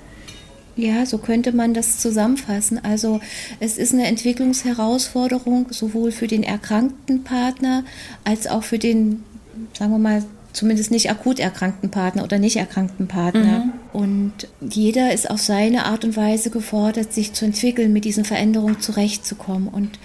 Ja, 0.76 1.04
so 1.04 1.18
könnte 1.18 1.52
man 1.52 1.74
das 1.74 1.98
zusammenfassen. 1.98 2.80
Also 2.82 3.20
es 3.58 3.76
ist 3.76 3.92
eine 3.92 4.06
Entwicklungsherausforderung 4.06 5.66
sowohl 5.70 6.12
für 6.12 6.26
den 6.26 6.42
erkrankten 6.42 7.24
Partner 7.24 7.84
als 8.24 8.46
auch 8.46 8.62
für 8.62 8.78
den, 8.78 9.22
sagen 9.74 9.92
wir 9.92 9.98
mal, 9.98 10.24
zumindest 10.52 10.90
nicht 10.90 11.10
akut 11.10 11.38
erkrankten 11.38 11.90
Partner 11.90 12.24
oder 12.24 12.38
nicht 12.38 12.56
erkrankten 12.56 13.08
Partner. 13.08 13.64
Mhm. 13.64 13.72
Und 13.92 14.32
jeder 14.60 15.12
ist 15.12 15.30
auf 15.30 15.40
seine 15.40 15.84
Art 15.84 16.04
und 16.04 16.16
Weise 16.16 16.50
gefordert, 16.50 17.12
sich 17.12 17.32
zu 17.32 17.44
entwickeln, 17.44 17.92
mit 17.92 18.04
diesen 18.04 18.24
Veränderungen 18.24 18.80
zurechtzukommen. 18.80 19.68
Und 19.68 19.98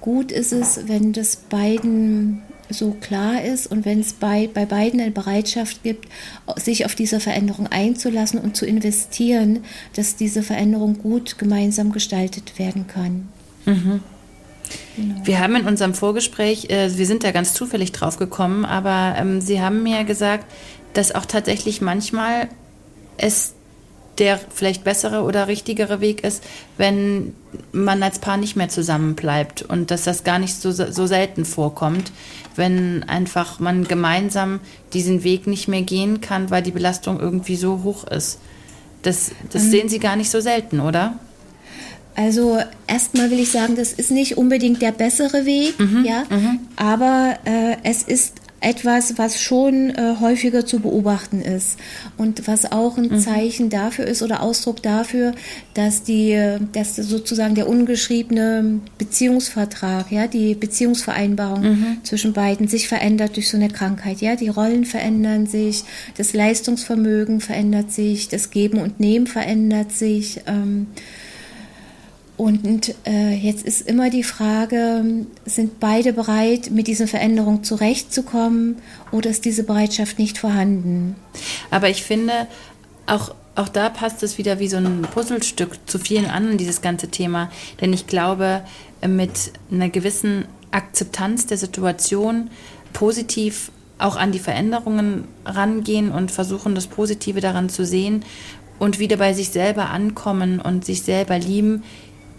gut 0.00 0.32
ist 0.32 0.52
es, 0.52 0.88
wenn 0.88 1.12
das 1.12 1.36
beiden 1.36 2.42
so 2.72 2.92
klar 3.00 3.42
ist 3.42 3.66
und 3.66 3.84
wenn 3.84 4.00
es 4.00 4.12
bei, 4.12 4.48
bei 4.52 4.66
beiden 4.66 5.00
eine 5.00 5.10
Bereitschaft 5.10 5.82
gibt, 5.82 6.08
sich 6.56 6.84
auf 6.84 6.94
diese 6.94 7.20
Veränderung 7.20 7.66
einzulassen 7.68 8.40
und 8.40 8.56
zu 8.56 8.66
investieren, 8.66 9.64
dass 9.94 10.16
diese 10.16 10.42
Veränderung 10.42 10.98
gut 10.98 11.38
gemeinsam 11.38 11.92
gestaltet 11.92 12.58
werden 12.58 12.86
kann. 12.86 13.28
Mhm. 13.64 14.00
Genau. 14.96 15.14
Wir 15.24 15.40
haben 15.40 15.56
in 15.56 15.66
unserem 15.66 15.94
Vorgespräch, 15.94 16.70
äh, 16.70 16.96
wir 16.96 17.06
sind 17.06 17.24
da 17.24 17.30
ganz 17.30 17.54
zufällig 17.54 17.92
drauf 17.92 18.18
gekommen, 18.18 18.64
aber 18.64 19.16
ähm, 19.18 19.40
Sie 19.40 19.60
haben 19.60 19.82
mir 19.82 20.04
gesagt, 20.04 20.46
dass 20.94 21.14
auch 21.14 21.26
tatsächlich 21.26 21.80
manchmal 21.80 22.48
es 23.16 23.54
der 24.18 24.38
vielleicht 24.52 24.84
bessere 24.84 25.22
oder 25.22 25.48
richtigere 25.48 26.00
Weg 26.00 26.22
ist, 26.22 26.44
wenn 26.76 27.34
man 27.72 28.02
als 28.02 28.18
Paar 28.18 28.36
nicht 28.36 28.56
mehr 28.56 28.68
zusammen 28.68 29.14
bleibt 29.14 29.62
und 29.62 29.90
dass 29.90 30.04
das 30.04 30.24
gar 30.24 30.38
nicht 30.38 30.54
so, 30.54 30.70
so 30.70 31.06
selten 31.06 31.44
vorkommt, 31.44 32.12
wenn 32.56 33.04
einfach 33.04 33.58
man 33.58 33.84
gemeinsam 33.84 34.60
diesen 34.92 35.24
Weg 35.24 35.46
nicht 35.46 35.68
mehr 35.68 35.82
gehen 35.82 36.20
kann, 36.20 36.50
weil 36.50 36.62
die 36.62 36.70
Belastung 36.70 37.20
irgendwie 37.20 37.56
so 37.56 37.82
hoch 37.82 38.04
ist. 38.04 38.38
Das, 39.02 39.32
das 39.50 39.64
mhm. 39.64 39.70
sehen 39.70 39.88
Sie 39.88 39.98
gar 39.98 40.16
nicht 40.16 40.30
so 40.30 40.40
selten, 40.40 40.80
oder? 40.80 41.18
Also 42.14 42.58
erstmal 42.86 43.30
will 43.30 43.40
ich 43.40 43.50
sagen, 43.50 43.74
das 43.74 43.92
ist 43.92 44.10
nicht 44.10 44.36
unbedingt 44.36 44.82
der 44.82 44.92
bessere 44.92 45.46
Weg, 45.46 45.80
mhm, 45.80 46.04
ja, 46.04 46.24
mhm. 46.28 46.60
aber 46.76 47.38
äh, 47.44 47.76
es 47.84 48.02
ist 48.02 48.41
etwas, 48.62 49.18
was 49.18 49.40
schon 49.40 49.90
äh, 49.90 50.16
häufiger 50.20 50.64
zu 50.64 50.80
beobachten 50.80 51.42
ist 51.42 51.78
und 52.16 52.46
was 52.46 52.70
auch 52.70 52.96
ein 52.96 53.08
mhm. 53.08 53.18
Zeichen 53.18 53.70
dafür 53.70 54.06
ist 54.06 54.22
oder 54.22 54.42
Ausdruck 54.42 54.82
dafür, 54.82 55.32
dass 55.74 56.02
die, 56.02 56.56
dass 56.72 56.96
sozusagen 56.96 57.54
der 57.54 57.68
ungeschriebene 57.68 58.80
Beziehungsvertrag, 58.98 60.10
ja, 60.10 60.26
die 60.26 60.54
Beziehungsvereinbarung 60.54 61.62
mhm. 61.62 61.96
zwischen 62.04 62.32
beiden 62.32 62.68
sich 62.68 62.88
verändert 62.88 63.36
durch 63.36 63.50
so 63.50 63.56
eine 63.56 63.68
Krankheit, 63.68 64.20
ja, 64.20 64.36
die 64.36 64.48
Rollen 64.48 64.84
verändern 64.84 65.46
sich, 65.46 65.84
das 66.16 66.32
Leistungsvermögen 66.32 67.40
verändert 67.40 67.92
sich, 67.92 68.28
das 68.28 68.50
Geben 68.50 68.78
und 68.78 69.00
Nehmen 69.00 69.26
verändert 69.26 69.92
sich. 69.92 70.40
Ähm, 70.46 70.86
und 72.42 72.96
äh, 73.06 73.36
jetzt 73.36 73.64
ist 73.64 73.82
immer 73.82 74.10
die 74.10 74.24
Frage, 74.24 75.04
sind 75.44 75.78
beide 75.78 76.12
bereit, 76.12 76.72
mit 76.72 76.88
diesen 76.88 77.06
Veränderungen 77.06 77.62
zurechtzukommen 77.62 78.78
oder 79.12 79.30
ist 79.30 79.44
diese 79.44 79.62
Bereitschaft 79.62 80.18
nicht 80.18 80.38
vorhanden? 80.38 81.14
Aber 81.70 81.88
ich 81.88 82.02
finde, 82.02 82.48
auch, 83.06 83.32
auch 83.54 83.68
da 83.68 83.90
passt 83.90 84.24
es 84.24 84.38
wieder 84.38 84.58
wie 84.58 84.66
so 84.66 84.78
ein 84.78 85.02
Puzzlestück 85.02 85.78
zu 85.86 86.00
vielen 86.00 86.26
anderen, 86.26 86.58
dieses 86.58 86.80
ganze 86.80 87.06
Thema. 87.12 87.48
Denn 87.80 87.92
ich 87.92 88.08
glaube, 88.08 88.64
mit 89.06 89.52
einer 89.70 89.88
gewissen 89.88 90.46
Akzeptanz 90.72 91.46
der 91.46 91.58
Situation 91.58 92.50
positiv 92.92 93.70
auch 93.98 94.16
an 94.16 94.32
die 94.32 94.40
Veränderungen 94.40 95.28
rangehen 95.46 96.10
und 96.10 96.32
versuchen, 96.32 96.74
das 96.74 96.88
Positive 96.88 97.40
daran 97.40 97.68
zu 97.68 97.86
sehen 97.86 98.24
und 98.80 98.98
wieder 98.98 99.16
bei 99.16 99.32
sich 99.32 99.50
selber 99.50 99.90
ankommen 99.90 100.58
und 100.58 100.84
sich 100.84 101.02
selber 101.02 101.38
lieben, 101.38 101.84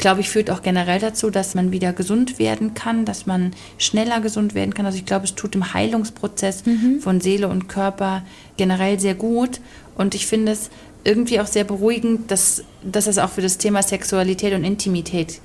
glaube 0.03 0.19
ich, 0.19 0.29
führt 0.29 0.51
auch 0.51 0.61
generell 0.61 0.99
dazu, 0.99 1.29
dass 1.29 1.55
man 1.55 1.71
wieder 1.71 1.93
gesund 1.93 2.37
werden 2.37 2.73
kann, 2.73 3.05
dass 3.05 3.25
man 3.25 3.53
schneller 3.77 4.19
gesund 4.19 4.53
werden 4.53 4.73
kann. 4.73 4.85
Also 4.85 4.97
ich 4.97 5.05
glaube, 5.05 5.23
es 5.23 5.33
tut 5.33 5.55
im 5.55 5.73
Heilungsprozess 5.73 6.65
mhm. 6.65 6.99
von 6.99 7.21
Seele 7.21 7.47
und 7.47 7.69
Körper 7.69 8.21
generell 8.57 8.99
sehr 8.99 9.15
gut. 9.15 9.61
Und 9.95 10.13
ich 10.13 10.27
finde 10.27 10.51
es 10.51 10.71
irgendwie 11.05 11.39
auch 11.39 11.47
sehr 11.47 11.63
beruhigend, 11.63 12.31
dass, 12.31 12.65
dass 12.83 13.07
es 13.07 13.17
auch 13.17 13.29
für 13.29 13.41
das 13.41 13.59
Thema 13.59 13.81
Sexualität 13.81 14.53
und 14.53 14.65
Intimität 14.65 15.39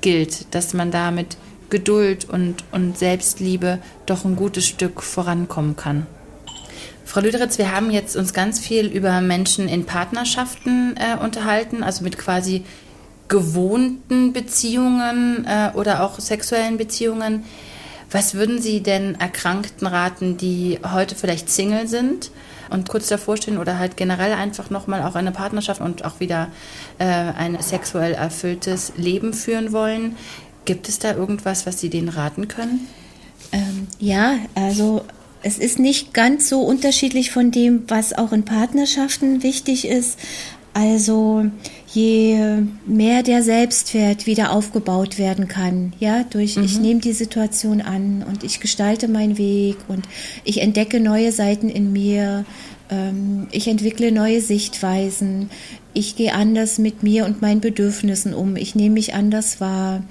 gilt, 0.00 0.54
dass 0.54 0.72
man 0.72 0.90
da 0.90 1.10
mit 1.10 1.36
Geduld 1.68 2.30
und, 2.30 2.64
und 2.72 2.96
Selbstliebe 2.96 3.78
doch 4.06 4.24
ein 4.24 4.36
gutes 4.36 4.66
Stück 4.66 5.02
vorankommen 5.02 5.76
kann. 5.76 6.06
Frau 7.04 7.20
Lüderitz, 7.20 7.58
wir 7.58 7.74
haben 7.74 7.90
jetzt 7.90 8.16
uns 8.16 8.32
ganz 8.32 8.58
viel 8.58 8.86
über 8.86 9.20
Menschen 9.20 9.68
in 9.68 9.84
Partnerschaften 9.84 10.94
äh, 10.96 11.22
unterhalten, 11.22 11.82
also 11.82 12.04
mit 12.04 12.16
quasi 12.16 12.64
gewohnten 13.28 14.32
Beziehungen 14.32 15.46
äh, 15.46 15.70
oder 15.74 16.02
auch 16.02 16.18
sexuellen 16.18 16.76
Beziehungen. 16.76 17.44
Was 18.10 18.34
würden 18.34 18.60
Sie 18.60 18.82
denn 18.82 19.16
Erkrankten 19.20 19.86
raten, 19.86 20.38
die 20.38 20.78
heute 20.94 21.14
vielleicht 21.14 21.50
Single 21.50 21.88
sind 21.88 22.30
und 22.70 22.88
kurz 22.88 23.08
davor 23.08 23.36
stehen 23.36 23.58
oder 23.58 23.78
halt 23.78 23.96
generell 23.96 24.32
einfach 24.32 24.70
nochmal 24.70 25.02
auch 25.02 25.14
eine 25.14 25.30
Partnerschaft 25.30 25.80
und 25.80 26.04
auch 26.04 26.20
wieder 26.20 26.48
äh, 26.98 27.04
ein 27.04 27.60
sexuell 27.60 28.14
erfülltes 28.14 28.92
Leben 28.96 29.34
führen 29.34 29.72
wollen? 29.72 30.16
Gibt 30.64 30.88
es 30.88 30.98
da 30.98 31.14
irgendwas, 31.14 31.66
was 31.66 31.80
Sie 31.80 31.90
denen 31.90 32.08
raten 32.08 32.48
können? 32.48 32.88
Ähm, 33.52 33.88
ja, 33.98 34.36
also 34.54 35.02
es 35.42 35.58
ist 35.58 35.78
nicht 35.78 36.14
ganz 36.14 36.48
so 36.48 36.62
unterschiedlich 36.62 37.30
von 37.30 37.50
dem, 37.50 37.84
was 37.88 38.12
auch 38.12 38.32
in 38.32 38.44
Partnerschaften 38.44 39.42
wichtig 39.42 39.86
ist. 39.86 40.18
Also 40.74 41.46
je 41.90 42.62
mehr 42.86 43.22
der 43.22 43.42
Selbstwert 43.42 44.26
wieder 44.26 44.52
aufgebaut 44.52 45.18
werden 45.18 45.48
kann, 45.48 45.94
ja, 45.98 46.24
durch 46.24 46.56
mhm. 46.56 46.64
ich 46.64 46.78
nehme 46.78 47.00
die 47.00 47.12
Situation 47.12 47.80
an 47.80 48.24
und 48.28 48.44
ich 48.44 48.60
gestalte 48.60 49.08
meinen 49.08 49.38
Weg 49.38 49.76
und 49.88 50.06
ich 50.44 50.60
entdecke 50.60 51.00
neue 51.00 51.32
Seiten 51.32 51.68
in 51.70 51.92
mir, 51.92 52.44
ähm, 52.90 53.46
ich 53.52 53.68
entwickle 53.68 54.12
neue 54.12 54.40
Sichtweisen, 54.40 55.50
ich 55.94 56.14
gehe 56.16 56.34
anders 56.34 56.78
mit 56.78 57.02
mir 57.02 57.24
und 57.24 57.40
meinen 57.40 57.60
Bedürfnissen 57.60 58.34
um, 58.34 58.56
ich 58.56 58.74
nehme 58.74 58.94
mich 58.94 59.14
anders 59.14 59.60
wahr, 59.60 60.02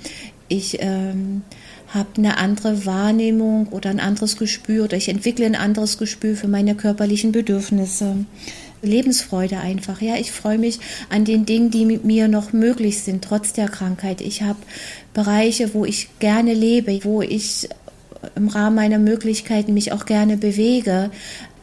ich 0.50 0.78
ähm, 0.82 1.44
habe 1.90 2.10
eine 2.18 2.38
andere 2.38 2.86
Wahrnehmung 2.86 3.68
oder 3.68 3.90
ein 3.90 4.00
anderes 4.00 4.38
Gespür 4.38 4.86
oder 4.86 4.98
ich 4.98 5.10
entwickle 5.10 5.46
ein 5.46 5.56
anderes 5.56 5.98
Gespür 5.98 6.36
für 6.36 6.48
meine 6.48 6.76
körperlichen 6.76 7.32
Bedürfnisse. 7.32 8.26
Lebensfreude 8.82 9.58
einfach. 9.58 10.02
Ja, 10.02 10.16
ich 10.16 10.32
freue 10.32 10.58
mich 10.58 10.80
an 11.10 11.26
den 11.26 11.46
Dingen, 11.46 11.72
die 11.72 11.86
mit 11.86 12.06
mir 12.06 12.28
noch 12.28 12.54
möglich 12.54 13.02
sind, 13.02 13.24
trotz 13.24 13.54
der 13.54 13.68
Krankheit. 13.68 14.22
Ich 14.22 14.42
habe 14.42 14.60
Bereiche, 15.14 15.74
wo 15.74 15.86
ich 15.86 16.10
gerne 16.20 16.54
lebe, 16.54 17.04
wo 17.04 17.22
ich 17.22 17.70
im 18.36 18.48
Rahmen 18.48 18.76
meiner 18.76 19.00
Möglichkeiten 19.00 19.74
mich 19.74 19.92
auch 19.92 20.06
gerne 20.06 20.38
bewege. 20.38 21.12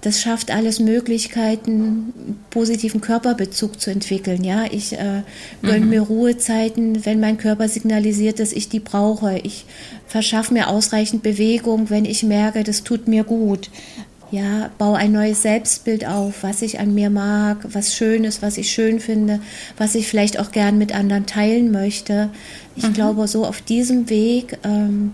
Das 0.00 0.20
schafft 0.20 0.50
alles 0.50 0.80
Möglichkeiten, 0.80 2.36
positiven 2.50 3.00
Körperbezug 3.00 3.80
zu 3.80 3.90
entwickeln. 3.90 4.44
Ja, 4.44 4.66
ich 4.70 4.92
äh, 4.92 5.22
gönne 5.62 5.80
mhm. 5.80 5.88
mir 5.88 6.00
Ruhezeiten, 6.02 7.06
wenn 7.06 7.20
mein 7.20 7.38
Körper 7.38 7.68
signalisiert, 7.68 8.38
dass 8.38 8.52
ich 8.52 8.68
die 8.68 8.80
brauche. 8.80 9.38
Ich 9.38 9.64
verschaffe 10.06 10.52
mir 10.52 10.68
ausreichend 10.68 11.22
Bewegung, 11.22 11.88
wenn 11.88 12.04
ich 12.04 12.22
merke, 12.22 12.64
das 12.64 12.84
tut 12.84 13.08
mir 13.08 13.24
gut 13.24 13.70
ja, 14.34 14.70
baue 14.78 14.96
ein 14.96 15.12
neues 15.12 15.42
Selbstbild 15.42 16.04
auf, 16.04 16.42
was 16.42 16.60
ich 16.60 16.80
an 16.80 16.92
mir 16.92 17.08
mag, 17.08 17.58
was 17.72 17.94
schön 17.94 18.24
ist, 18.24 18.42
was 18.42 18.58
ich 18.58 18.72
schön 18.72 18.98
finde, 18.98 19.38
was 19.78 19.94
ich 19.94 20.08
vielleicht 20.08 20.40
auch 20.40 20.50
gern 20.50 20.76
mit 20.76 20.92
anderen 20.92 21.24
teilen 21.24 21.70
möchte. 21.70 22.30
Ich 22.74 22.82
mhm. 22.82 22.94
glaube, 22.94 23.28
so 23.28 23.46
auf 23.46 23.60
diesem 23.60 24.10
Weg 24.10 24.58
ähm, 24.64 25.12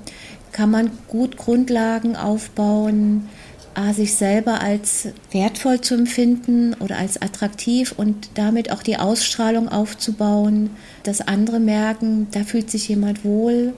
kann 0.52 0.70
man 0.70 0.90
gut 1.06 1.36
Grundlagen 1.36 2.16
aufbauen, 2.16 3.28
A, 3.74 3.92
sich 3.92 4.14
selber 4.14 4.62
als 4.62 5.08
wertvoll 5.32 5.82
zu 5.82 5.94
empfinden 5.94 6.74
oder 6.80 6.96
als 6.96 7.20
attraktiv 7.20 7.92
und 7.94 8.30
damit 8.34 8.72
auch 8.72 8.82
die 8.82 8.96
Ausstrahlung 8.96 9.68
aufzubauen, 9.68 10.70
dass 11.02 11.20
andere 11.20 11.60
merken, 11.60 12.26
da 12.30 12.44
fühlt 12.44 12.70
sich 12.70 12.88
jemand 12.88 13.22
wohl, 13.22 13.74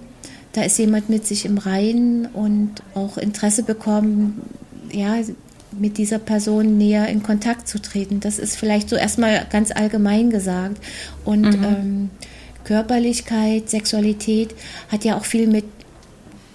da 0.52 0.62
ist 0.62 0.78
jemand 0.78 1.10
mit 1.10 1.26
sich 1.26 1.44
im 1.44 1.58
Reinen 1.58 2.26
und 2.26 2.74
auch 2.94 3.18
Interesse 3.18 3.64
bekommen, 3.64 4.40
ja, 4.92 5.16
mit 5.78 5.98
dieser 5.98 6.18
Person 6.18 6.76
näher 6.78 7.08
in 7.08 7.22
Kontakt 7.22 7.66
zu 7.66 7.80
treten. 7.80 8.20
Das 8.20 8.38
ist 8.38 8.56
vielleicht 8.56 8.88
so 8.88 8.96
erstmal 8.96 9.46
ganz 9.50 9.70
allgemein 9.70 10.30
gesagt. 10.30 10.76
Und 11.24 11.58
mhm. 11.58 11.64
ähm, 11.64 12.10
Körperlichkeit, 12.64 13.68
Sexualität 13.68 14.54
hat 14.90 15.04
ja 15.04 15.16
auch 15.16 15.24
viel 15.24 15.46
mit 15.46 15.64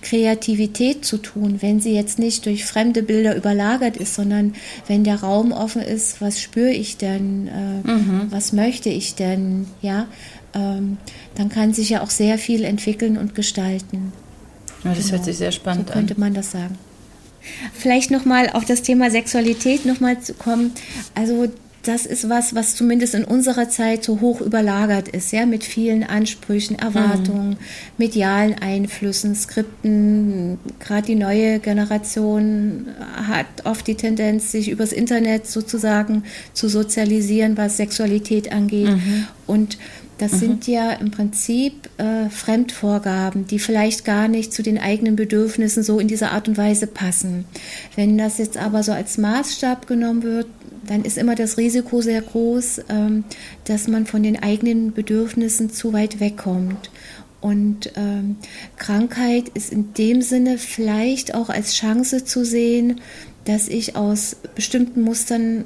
Kreativität 0.02 1.04
zu 1.04 1.18
tun, 1.18 1.58
wenn 1.62 1.82
sie 1.82 1.94
jetzt 1.94 2.18
nicht 2.18 2.46
durch 2.46 2.64
fremde 2.64 3.04
Bilder 3.04 3.36
überlagert 3.36 3.98
ist, 3.98 4.16
sondern 4.16 4.54
wenn 4.88 5.04
der 5.04 5.22
Raum 5.22 5.52
offen 5.52 5.82
ist, 5.82 6.22
was 6.22 6.40
spüre 6.40 6.72
ich 6.72 6.98
denn, 6.98 7.48
äh, 7.48 7.88
mhm. 7.88 8.28
was 8.30 8.54
möchte 8.54 8.90
ich 8.90 9.16
denn, 9.16 9.66
ja, 9.82 10.08
ähm, 10.54 10.98
dann 11.36 11.50
kann 11.50 11.74
sich 11.74 11.90
ja 11.90 12.04
auch 12.04 12.10
sehr 12.10 12.38
viel 12.38 12.64
entwickeln 12.64 13.18
und 13.18 13.36
gestalten. 13.36 14.14
Ja, 14.84 14.92
das 14.92 15.06
genau. 15.06 15.12
hört 15.14 15.26
sich 15.26 15.38
sehr 15.38 15.52
spannend 15.52 15.90
an. 15.90 15.94
So 15.94 15.94
könnte 15.94 16.20
man 16.20 16.34
das 16.34 16.52
sagen. 16.52 16.78
Vielleicht 17.74 18.12
nochmal 18.12 18.50
auf 18.52 18.66
das 18.66 18.82
Thema 18.82 19.10
Sexualität 19.12 19.86
nochmal 19.86 20.20
zu 20.20 20.34
kommen. 20.34 20.72
Also 21.16 21.48
das 21.88 22.06
ist 22.06 22.30
was, 22.30 22.54
was 22.54 22.76
zumindest 22.76 23.16
in 23.16 23.24
unserer 23.24 23.70
Zeit 23.70 24.04
so 24.04 24.20
hoch 24.20 24.42
überlagert 24.42 25.08
ist, 25.08 25.32
ja, 25.32 25.46
mit 25.46 25.64
vielen 25.64 26.04
Ansprüchen, 26.04 26.78
Erwartungen, 26.78 27.52
mhm. 27.52 27.58
medialen 27.98 28.56
Einflüssen, 28.56 29.36
Skripten. 29.36 30.60
Gerade 30.80 31.08
die 31.08 31.16
neue 31.16 31.60
Generation 31.60 32.88
hat 33.16 33.46
oft 33.64 33.88
die 33.88 33.96
Tendenz, 33.96 34.52
sich 34.52 34.70
übers 34.70 34.92
Internet 34.92 35.48
sozusagen 35.48 36.24
zu 36.54 36.68
sozialisieren, 36.68 37.58
was 37.58 37.78
Sexualität 37.78 38.52
angeht. 38.52 38.90
Mhm. 38.90 39.28
Und 39.46 39.78
das 40.18 40.34
mhm. 40.34 40.38
sind 40.38 40.68
ja 40.68 40.92
im 40.94 41.12
Prinzip 41.12 41.90
äh, 41.98 42.30
Fremdvorgaben, 42.30 43.48
die 43.48 43.60
vielleicht 43.60 44.06
gar 44.06 44.28
nicht 44.28 44.54
zu 44.54 44.64
den 44.64 44.78
eigenen 44.78 45.16
Bedürfnissen 45.16 45.84
so 45.84 46.00
in 46.00 46.08
dieser 46.08 46.32
Art 46.32 46.48
und 46.48 46.58
Weise 46.58 46.88
passen. 46.88 47.46
Wenn 47.96 48.18
das 48.18 48.38
jetzt 48.38 48.58
aber 48.58 48.84
so 48.84 48.92
als 48.92 49.18
Maßstab 49.18 49.88
genommen 49.88 50.24
wird, 50.24 50.48
dann 50.88 51.04
ist 51.04 51.18
immer 51.18 51.36
das 51.36 51.58
Risiko 51.58 52.02
sehr 52.02 52.22
groß, 52.22 52.82
ähm, 52.90 53.26
dass 53.66 53.88
man 53.88 54.06
von 54.06 54.24
den 54.24 54.42
eigenen 54.42 54.94
Bedürfnissen 54.94 55.70
zu 55.70 55.94
weit 55.94 56.20
wegkommt. 56.20 56.90
Und 57.40 57.92
ähm, 57.96 58.38
Krankheit 58.78 59.50
ist 59.50 59.72
in 59.72 59.94
dem 59.94 60.22
Sinne 60.22 60.58
vielleicht 60.58 61.36
auch 61.36 61.50
als 61.50 61.76
Chance 61.76 62.26
zu 62.26 62.44
sehen, 62.44 63.02
dass 63.46 63.68
ich 63.68 63.96
aus 63.96 64.38
bestimmten 64.56 65.02
Mustern 65.02 65.66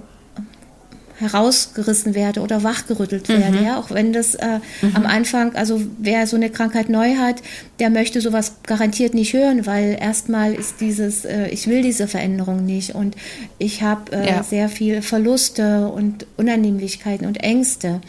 herausgerissen 1.21 2.15
werde 2.15 2.41
oder 2.41 2.63
wachgerüttelt 2.63 3.29
werde. 3.29 3.59
Mhm. 3.59 3.65
Ja, 3.65 3.79
auch 3.79 3.91
wenn 3.91 4.11
das 4.11 4.35
äh, 4.35 4.59
mhm. 4.81 4.95
am 4.95 5.05
Anfang, 5.05 5.55
also 5.55 5.81
wer 5.99 6.27
so 6.27 6.35
eine 6.35 6.49
Krankheit 6.49 6.89
neu 6.89 7.15
hat, 7.15 7.41
der 7.79 7.89
möchte 7.89 8.19
sowas 8.19 8.55
garantiert 8.63 9.13
nicht 9.13 9.33
hören, 9.33 9.65
weil 9.65 9.97
erstmal 9.99 10.53
ist 10.53 10.81
dieses, 10.81 11.23
äh, 11.25 11.47
ich 11.49 11.67
will 11.67 11.81
diese 11.81 12.07
Veränderung 12.07 12.65
nicht 12.65 12.95
und 12.95 13.15
ich 13.57 13.83
habe 13.83 14.11
äh, 14.11 14.27
ja. 14.27 14.43
sehr 14.43 14.67
viel 14.67 15.01
Verluste 15.01 15.87
und 15.87 16.25
Unannehmlichkeiten 16.37 17.25
und 17.25 17.43
Ängste. 17.43 18.01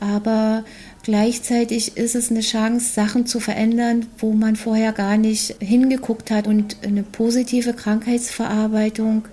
Aber 0.00 0.64
Gleichzeitig 1.06 1.96
ist 1.96 2.16
es 2.16 2.32
eine 2.32 2.40
Chance, 2.40 2.92
Sachen 2.92 3.26
zu 3.26 3.38
verändern, 3.38 4.06
wo 4.18 4.32
man 4.32 4.56
vorher 4.56 4.90
gar 4.90 5.16
nicht 5.16 5.54
hingeguckt 5.60 6.32
hat. 6.32 6.48
Und 6.48 6.78
eine 6.82 7.04
positive 7.04 7.74
Krankheitsverarbeitung 7.74 9.28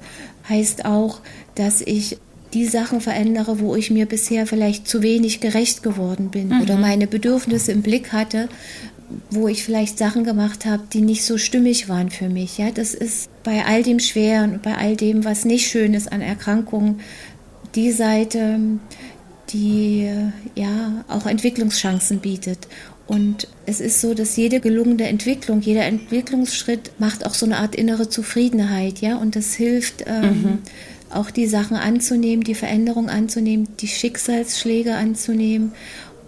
heißt 0.47 0.85
auch, 0.85 1.21
dass 1.55 1.81
ich 1.81 2.19
die 2.53 2.65
Sachen 2.65 3.01
verändere, 3.01 3.59
wo 3.59 3.75
ich 3.75 3.89
mir 3.89 4.05
bisher 4.05 4.45
vielleicht 4.45 4.87
zu 4.87 5.01
wenig 5.01 5.39
gerecht 5.39 5.83
geworden 5.83 6.29
bin 6.29 6.49
mhm. 6.49 6.61
oder 6.61 6.77
meine 6.77 7.07
Bedürfnisse 7.07 7.71
im 7.71 7.81
Blick 7.81 8.13
hatte, 8.13 8.47
wo 9.29 9.47
ich 9.47 9.63
vielleicht 9.63 9.97
Sachen 9.97 10.23
gemacht 10.23 10.65
habe, 10.65 10.83
die 10.91 11.01
nicht 11.01 11.25
so 11.25 11.37
stimmig 11.37 11.89
waren 11.89 12.09
für 12.09 12.29
mich. 12.29 12.57
Ja, 12.57 12.71
das 12.71 12.93
ist 12.93 13.29
bei 13.43 13.65
all 13.65 13.83
dem 13.83 13.99
Schweren 13.99 14.53
und 14.53 14.61
bei 14.61 14.75
all 14.75 14.95
dem, 14.95 15.25
was 15.25 15.45
nicht 15.45 15.67
schön 15.67 15.93
ist 15.93 16.11
an 16.11 16.21
Erkrankungen, 16.21 17.01
die 17.75 17.91
Seite, 17.91 18.59
die 19.49 20.09
ja 20.55 21.05
auch 21.07 21.25
Entwicklungschancen 21.25 22.19
bietet. 22.19 22.67
Und 23.05 23.47
es 23.65 23.81
ist 23.81 23.99
so, 23.99 24.13
dass 24.13 24.37
jede 24.37 24.59
gelungene 24.59 25.07
Entwicklung, 25.07 25.61
jeder 25.61 25.85
Entwicklungsschritt 25.85 26.91
macht 26.99 27.25
auch 27.25 27.33
so 27.33 27.45
eine 27.45 27.57
Art 27.57 27.75
innere 27.75 28.09
Zufriedenheit, 28.09 28.99
ja, 28.99 29.17
und 29.17 29.35
das 29.35 29.53
hilft. 29.55 30.05
Ähm, 30.07 30.41
mhm 30.41 30.57
auch 31.15 31.31
die 31.31 31.47
Sachen 31.47 31.77
anzunehmen, 31.77 32.43
die 32.43 32.55
Veränderung 32.55 33.09
anzunehmen, 33.09 33.67
die 33.79 33.87
Schicksalsschläge 33.87 34.95
anzunehmen 34.95 35.73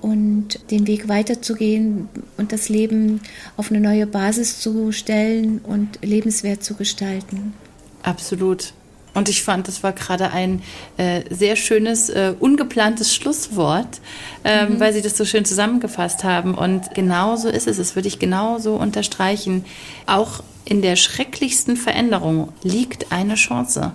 und 0.02 0.60
den 0.72 0.88
Weg 0.88 1.08
weiterzugehen 1.08 2.10
und 2.38 2.52
das 2.52 2.70
Leben 2.70 3.22
auf 3.58 3.72
eine 3.72 3.80
neue 3.80 4.06
Basis 4.06 4.60
zu 4.60 4.92
stellen 4.92 5.60
und 5.60 6.00
lebenswert 6.04 6.64
zu 6.64 6.76
gestalten. 6.76 7.54
Absolut. 8.04 8.74
Und 9.16 9.30
ich 9.30 9.44
fand, 9.44 9.68
das 9.68 9.82
war 9.82 9.94
gerade 9.94 10.32
ein 10.32 10.62
äh, 10.98 11.22
sehr 11.30 11.56
schönes, 11.56 12.10
äh, 12.10 12.34
ungeplantes 12.38 13.16
Schlusswort, 13.16 14.02
ähm, 14.44 14.74
mhm. 14.74 14.80
weil 14.80 14.94
Sie 14.94 15.02
das 15.02 15.18
so 15.18 15.24
schön 15.24 15.46
zusammengefasst 15.46 16.24
haben. 16.26 16.54
Und 16.54 16.94
genau 16.94 17.38
so 17.38 17.48
ist 17.48 17.66
es. 17.66 17.78
Das 17.78 17.96
würde 17.96 18.10
ich 18.10 18.20
genauso 18.20 18.76
unterstreichen. 18.76 19.64
Auch 20.06 20.44
in 20.66 20.82
der 20.82 20.98
schrecklichsten 20.98 21.78
Veränderung 21.78 22.50
liegt 22.62 23.12
eine 23.12 23.36
Chance. 23.36 23.94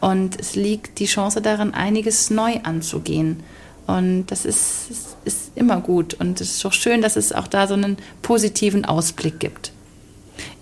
Und 0.00 0.38
es 0.38 0.54
liegt 0.54 0.98
die 0.98 1.06
Chance 1.06 1.42
darin, 1.42 1.74
einiges 1.74 2.30
neu 2.30 2.60
anzugehen. 2.62 3.42
Und 3.86 4.26
das 4.26 4.44
ist, 4.44 4.90
ist, 4.90 5.16
ist 5.24 5.50
immer 5.54 5.80
gut. 5.80 6.14
Und 6.14 6.40
es 6.40 6.52
ist 6.52 6.64
doch 6.64 6.72
schön, 6.72 7.00
dass 7.02 7.16
es 7.16 7.32
auch 7.32 7.48
da 7.48 7.66
so 7.66 7.74
einen 7.74 7.96
positiven 8.22 8.84
Ausblick 8.84 9.40
gibt. 9.40 9.72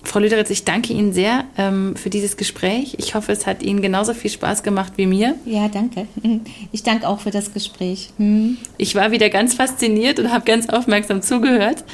Frau 0.05 0.20
Lüderitz, 0.20 0.51
ich 0.51 0.64
danke 0.64 0.92
Ihnen 0.92 1.12
sehr 1.12 1.44
ähm, 1.59 1.96
für 1.96 2.11
dieses 2.11 2.37
Gespräch. 2.37 2.94
Ich 2.99 3.14
hoffe, 3.14 3.33
es 3.33 3.46
hat 3.46 3.62
Ihnen 3.62 3.83
genauso 3.83 4.14
viel 4.14 4.31
Spaß 4.31 4.62
gemacht 4.62 4.92
wie 4.96 5.07
mir. 5.07 5.35
Ja, 5.44 5.68
danke. 5.68 6.07
Ich 6.72 6.83
danke 6.83 7.09
auch 7.09 7.20
für 7.20 7.31
das 7.31 7.53
Gespräch. 7.53 8.11
Hm. 8.18 8.59
Ich 8.79 8.94
war 8.94 9.11
wieder 9.11 9.31
ganz 9.31 9.55
fasziniert 9.55 10.18
und 10.18 10.33
habe 10.33 10.44
ganz 10.44 10.68
aufmerksam 10.68 11.22
zugehört. 11.22 11.85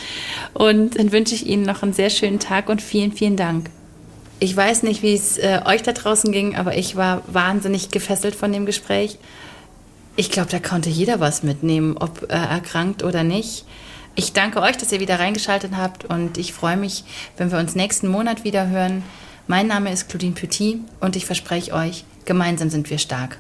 Und 0.55 0.99
dann 0.99 1.13
wünsche 1.13 1.35
ich 1.35 1.47
Ihnen 1.47 1.63
noch 1.63 1.83
einen 1.83 1.93
sehr 1.93 2.11
schönen 2.11 2.39
Tag 2.39 2.69
und 2.69 2.83
vielen, 2.83 3.13
vielen 3.13 3.37
Dank. 3.37 3.71
Ich 4.43 4.55
weiß 4.57 4.83
nicht, 4.83 5.03
wie 5.05 5.15
es 5.15 5.39
äh, 5.39 5.61
euch 5.67 5.85
da 5.85 5.93
draußen 5.93 6.33
ging, 6.33 6.57
aber 6.57 6.77
ich 6.77 6.97
war 6.97 7.23
wahnsinnig 7.29 7.93
gefesselt 7.93 8.35
von 8.35 8.53
dem 8.53 8.67
Gespräch. 8.67 9.19
Ich 10.17 10.33
glaube, 10.33 10.51
da 10.51 10.59
konnte 10.59 10.91
jeder 10.91 11.21
was 11.21 11.45
mitnehmen, 11.45 11.97
ob 11.97 12.25
äh, 12.25 12.35
erkrankt 12.35 13.05
oder 13.05 13.23
nicht. 13.23 13.65
Ich 14.17 14.33
danke 14.33 14.61
euch, 14.61 14.77
dass 14.77 14.91
ihr 14.91 14.99
wieder 14.99 15.21
reingeschaltet 15.21 15.77
habt 15.77 16.07
und 16.07 16.39
ich 16.39 16.53
freue 16.53 16.77
mich, 16.77 17.05
wenn 17.37 17.53
wir 17.53 17.61
uns 17.61 17.77
nächsten 17.77 18.09
Monat 18.09 18.43
wieder 18.43 18.69
hören. 18.69 19.05
Mein 19.47 19.69
Name 19.69 19.93
ist 19.93 20.09
Claudine 20.09 20.35
Petit 20.35 20.81
und 20.99 21.15
ich 21.15 21.25
verspreche 21.25 21.73
euch, 21.73 22.03
gemeinsam 22.25 22.69
sind 22.69 22.91
wir 22.91 22.99
stark. 22.99 23.39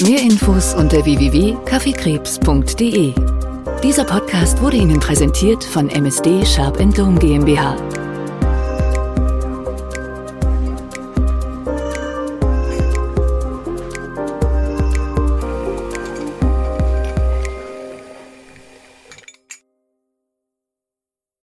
Mehr 0.00 0.20
Infos 0.20 0.74
unter 0.74 1.04
www.kaffeekrebs.de. 1.04 3.14
Dieser 3.82 4.04
Podcast 4.04 4.62
wurde 4.62 4.76
Ihnen 4.76 5.00
präsentiert 5.00 5.64
von 5.64 5.90
MSD 5.90 6.46
Sharp 6.46 6.78
Dome 6.94 7.18
GmbH 7.18 7.76